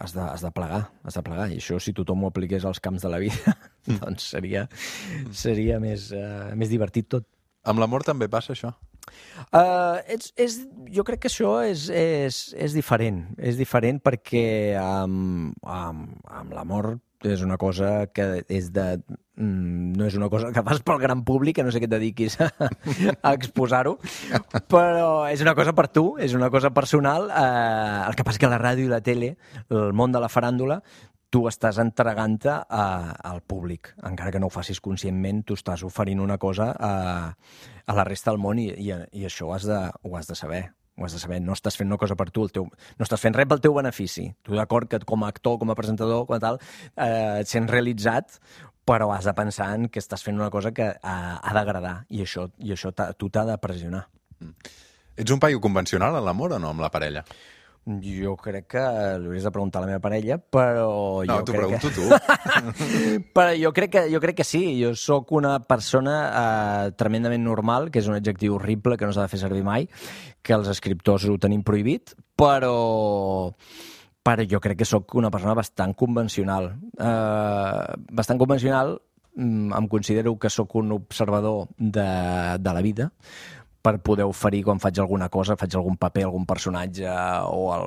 has, 0.00 0.12
de, 0.12 0.20
has 0.20 0.42
de 0.42 0.50
plegar, 0.50 0.90
has 1.04 1.14
de 1.14 1.22
plegar. 1.22 1.48
I 1.52 1.60
això, 1.60 1.78
si 1.78 1.94
tothom 1.94 2.24
ho 2.24 2.30
apliqués 2.32 2.64
als 2.66 2.80
camps 2.82 3.04
de 3.04 3.12
la 3.12 3.20
vida, 3.22 3.54
doncs 4.00 4.30
seria, 4.34 4.66
seria 5.30 5.80
més, 5.82 6.10
uh, 6.16 6.52
més 6.58 6.72
divertit 6.72 7.08
tot. 7.16 7.28
Amb 7.66 7.82
l'amor 7.82 8.06
també 8.06 8.28
passa 8.30 8.54
això? 8.54 8.74
Uh, 9.54 10.02
és, 10.10 10.30
és, 10.40 10.60
jo 10.92 11.04
crec 11.06 11.24
que 11.24 11.30
això 11.30 11.58
és, 11.66 11.88
és, 11.90 12.40
és 12.58 12.76
diferent. 12.76 13.22
És 13.38 13.58
diferent 13.58 14.00
perquè 14.02 14.46
amb, 14.80 15.54
amb, 15.62 16.16
amb 16.26 16.54
l'amor 16.56 16.96
és 17.26 17.42
una 17.42 17.56
cosa 17.56 18.06
que 18.12 18.44
és 18.48 18.70
de... 18.72 19.00
mm, 19.36 19.96
No 19.96 20.06
és 20.06 20.16
una 20.18 20.28
cosa 20.28 20.50
que 20.52 20.62
fas 20.66 20.82
pel 20.84 21.00
gran 21.00 21.24
públic, 21.24 21.56
que 21.56 21.64
no 21.64 21.72
sé 21.72 21.80
què 21.80 21.88
et 21.88 21.94
dediquis 21.94 22.36
a, 22.42 22.50
a 23.22 23.32
exposar-ho, 23.32 23.96
però 24.70 25.26
és 25.30 25.42
una 25.44 25.56
cosa 25.58 25.74
per 25.76 25.88
tu, 25.88 26.06
és 26.22 26.36
una 26.36 26.50
cosa 26.52 26.70
personal. 26.76 27.30
Eh, 27.30 28.06
el 28.06 28.18
que 28.18 28.26
passa 28.26 28.42
que 28.42 28.52
la 28.52 28.60
ràdio 28.60 28.86
i 28.86 28.92
la 28.92 29.02
tele, 29.04 29.36
el 29.70 29.96
món 29.96 30.12
de 30.12 30.22
la 30.22 30.30
faràndula, 30.32 30.82
tu 31.30 31.46
estàs 31.50 31.78
entregant-te 31.82 32.48
a- 32.50 33.16
al 33.24 33.40
públic. 33.42 33.94
Encara 34.02 34.30
que 34.32 34.38
no 34.40 34.46
ho 34.46 34.50
facis 34.54 34.80
conscientment, 34.80 35.42
tu 35.44 35.54
estàs 35.54 35.82
oferint 35.84 36.20
una 36.20 36.38
cosa 36.38 36.70
a, 36.78 37.36
a 37.86 37.94
la 37.94 38.04
resta 38.04 38.30
del 38.30 38.38
món 38.40 38.58
i, 38.62 38.68
i, 38.70 38.92
i 39.12 39.24
això 39.26 39.48
ho 39.50 39.54
has, 39.54 39.66
de, 39.68 39.80
ho 40.02 40.16
has 40.16 40.26
de 40.30 40.34
saber. 40.38 40.64
Ho 40.96 41.04
has 41.04 41.12
de 41.12 41.18
saber. 41.20 41.42
No 41.44 41.52
estàs 41.52 41.76
fent 41.76 41.90
una 41.90 41.98
cosa 42.00 42.14
per 42.16 42.30
tu, 42.30 42.46
el 42.46 42.52
teu, 42.54 42.64
no 42.70 43.04
estàs 43.04 43.20
fent 43.20 43.34
res 43.36 43.44
pel 43.50 43.60
teu 43.60 43.74
benefici. 43.76 44.30
Tu 44.46 44.54
d'acord 44.56 44.88
que 44.88 45.02
com 45.04 45.24
a 45.26 45.28
actor, 45.28 45.58
com 45.60 45.68
a 45.70 45.74
presentador, 45.76 46.24
com 46.26 46.38
a 46.38 46.40
tal, 46.40 46.56
eh, 46.96 47.42
et 47.42 47.50
sents 47.50 47.68
realitzat, 47.70 48.38
però 48.86 49.10
has 49.12 49.26
de 49.28 49.34
pensar 49.36 49.74
en 49.74 49.88
que 49.90 49.98
estàs 50.00 50.22
fent 50.24 50.38
una 50.40 50.48
cosa 50.48 50.70
que 50.72 50.86
ha, 51.02 51.16
ha 51.36 51.52
d'agradar 51.52 52.06
i 52.08 52.22
això, 52.24 52.46
i 52.64 52.72
això 52.72 52.94
tu 53.18 53.28
t'ha 53.28 53.44
de 53.44 53.58
pressionar. 53.58 54.06
Ets 55.16 55.32
un 55.32 55.40
paio 55.40 55.60
convencional 55.60 56.16
en 56.16 56.24
l'amor 56.24 56.52
o 56.56 56.58
no, 56.62 56.70
amb 56.72 56.80
la 56.84 56.90
parella? 56.92 57.24
Jo 57.86 58.32
crec 58.34 58.64
que 58.74 58.82
li 59.22 59.28
hauries 59.28 59.44
de 59.46 59.50
preguntar 59.54 59.78
a 59.78 59.84
la 59.84 59.90
meva 59.92 60.02
parella, 60.02 60.40
però 60.42 61.22
No, 61.22 61.36
t'ho 61.46 61.54
pregunto 61.54 61.86
que... 61.86 61.94
tu. 61.94 62.08
Però 63.36 63.52
jo 63.54 63.70
crec 63.76 63.92
que, 63.92 64.02
jo 64.10 64.18
crec 64.18 64.40
que 64.40 64.46
sí. 64.48 64.62
Jo 64.80 64.90
sóc 64.98 65.30
una 65.38 65.60
persona 65.62 66.16
eh, 66.26 66.90
tremendament 66.98 67.44
normal, 67.46 67.92
que 67.94 68.02
és 68.02 68.08
un 68.10 68.18
adjectiu 68.18 68.56
horrible 68.58 68.98
que 68.98 69.06
no 69.06 69.14
s'ha 69.14 69.28
de 69.28 69.30
fer 69.30 69.38
servir 69.38 69.62
mai, 69.62 69.86
que 70.42 70.56
els 70.56 70.72
escriptors 70.72 71.28
ho 71.30 71.38
tenim 71.38 71.62
prohibit, 71.62 72.16
però 72.34 72.74
però 74.26 74.42
jo 74.50 74.58
crec 74.58 74.80
que 74.80 74.88
sóc 74.88 75.14
una 75.14 75.30
persona 75.30 75.54
bastant 75.54 75.94
convencional. 75.94 76.72
Eh, 76.98 77.94
bastant 78.10 78.40
convencional, 78.42 78.96
mm, 79.36 79.70
em 79.78 79.86
considero 79.86 80.34
que 80.42 80.50
sóc 80.50 80.74
un 80.74 80.90
observador 80.90 81.68
de, 81.78 82.08
de 82.58 82.74
la 82.74 82.82
vida, 82.82 83.12
per 83.86 84.00
poder 84.02 84.24
oferir 84.26 84.64
quan 84.66 84.80
faig 84.82 84.98
alguna 84.98 85.28
cosa, 85.30 85.54
faig 85.54 85.76
algun 85.78 85.94
paper, 86.00 86.24
algun 86.26 86.46
personatge 86.48 87.06
o 87.06 87.60
el, 87.76 87.84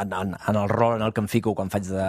en, 0.00 0.14
en, 0.16 0.32
en 0.48 0.56
el 0.56 0.70
rol 0.70 0.96
en 0.96 1.04
el 1.04 1.12
que 1.12 1.20
em 1.20 1.28
fico 1.28 1.52
quan 1.58 1.68
faig 1.72 1.84
de, 1.90 2.06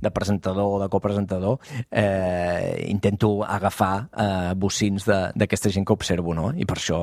de 0.00 0.12
presentador 0.14 0.76
o 0.76 0.78
de 0.78 0.88
copresentador, 0.92 1.58
eh, 1.90 2.86
intento 2.86 3.42
agafar 3.42 4.06
eh, 4.12 4.52
bocins 4.54 5.08
d'aquesta 5.10 5.72
gent 5.74 5.88
que 5.88 5.96
observo, 5.98 6.34
no? 6.34 6.52
I 6.54 6.62
per 6.62 6.78
això 6.78 7.00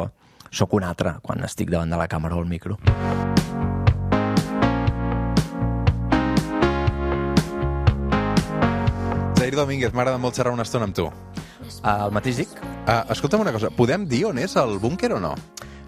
sóc 0.47 0.77
un 0.79 0.87
altre 0.87 1.17
quan 1.19 1.43
estic 1.43 1.71
davant 1.73 1.91
de 1.91 1.99
la 1.99 2.07
càmera 2.07 2.39
o 2.39 2.45
el 2.45 2.47
micro. 2.47 2.79
Jair 9.41 9.55
Domínguez, 9.57 9.91
m'agrada 9.91 10.21
molt 10.21 10.37
xerrar 10.37 10.55
una 10.55 10.63
estona 10.63 10.87
amb 10.87 10.95
tu. 10.95 11.11
El 11.83 12.11
mateix 12.15 12.41
dic? 12.43 12.51
Uh, 12.85 13.01
escolta'm 13.13 13.41
una 13.45 13.53
cosa, 13.55 13.69
podem 13.73 14.05
dir 14.09 14.25
on 14.29 14.39
és 14.41 14.55
el 14.59 14.77
búnquer 14.81 15.13
o 15.15 15.19
no? 15.23 15.35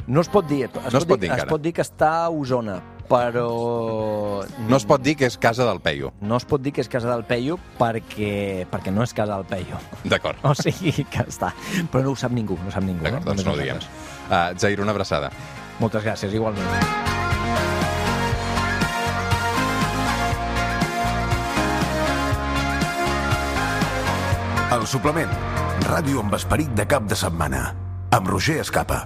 No 0.08 0.20
es 0.22 0.28
pot 0.28 0.48
dir. 0.50 0.66
Es 0.68 0.92
No 0.94 1.00
es 1.00 1.06
pot 1.08 1.20
dir 1.20 1.30
Es 1.32 1.38
encara. 1.38 1.50
pot 1.50 1.62
dir 1.64 1.72
que 1.74 1.82
està 1.86 2.10
a 2.26 2.30
Osona, 2.30 2.76
però... 3.08 4.44
No 4.68 4.76
es 4.76 4.86
pot 4.86 5.02
dir 5.02 5.16
que 5.16 5.26
és 5.30 5.38
casa 5.38 5.64
del 5.68 5.80
Peio. 5.80 6.12
No 6.22 6.36
es 6.42 6.46
pot 6.46 6.62
dir 6.62 6.74
que 6.76 6.82
és 6.84 6.90
casa 6.92 7.08
del 7.12 7.24
Peyu 7.24 7.56
perquè, 7.80 8.66
perquè 8.72 8.92
no 8.92 9.04
és 9.04 9.14
casa 9.16 9.38
del 9.38 9.46
Peyu. 9.48 9.80
D'acord. 10.04 10.38
O 10.50 10.54
sigui 10.60 11.06
que 11.10 11.24
està. 11.28 11.54
Però 11.92 12.04
no 12.04 12.12
ho 12.12 12.20
sap 12.20 12.36
ningú, 12.36 12.58
no 12.62 12.68
ho 12.68 12.76
sap 12.76 12.84
ningú. 12.84 13.04
D'acord, 13.04 13.24
eh? 13.24 13.30
doncs 13.32 13.46
no 13.48 13.56
ho 13.56 13.60
diem. 13.60 13.80
Uh, 14.28 14.52
Jair, 14.60 14.82
una 14.84 14.92
abraçada. 14.92 15.32
Moltes 15.80 16.04
gràcies, 16.04 16.36
igualment. 16.36 17.02
El 24.74 24.88
suplement. 24.88 25.30
Ràdio 25.84 26.22
amb 26.24 26.36
esperit 26.38 26.72
de 26.78 26.86
cap 26.88 27.10
de 27.12 27.16
setmana. 27.20 27.64
Amb 28.16 28.30
Roger 28.32 28.62
Escapa. 28.64 29.02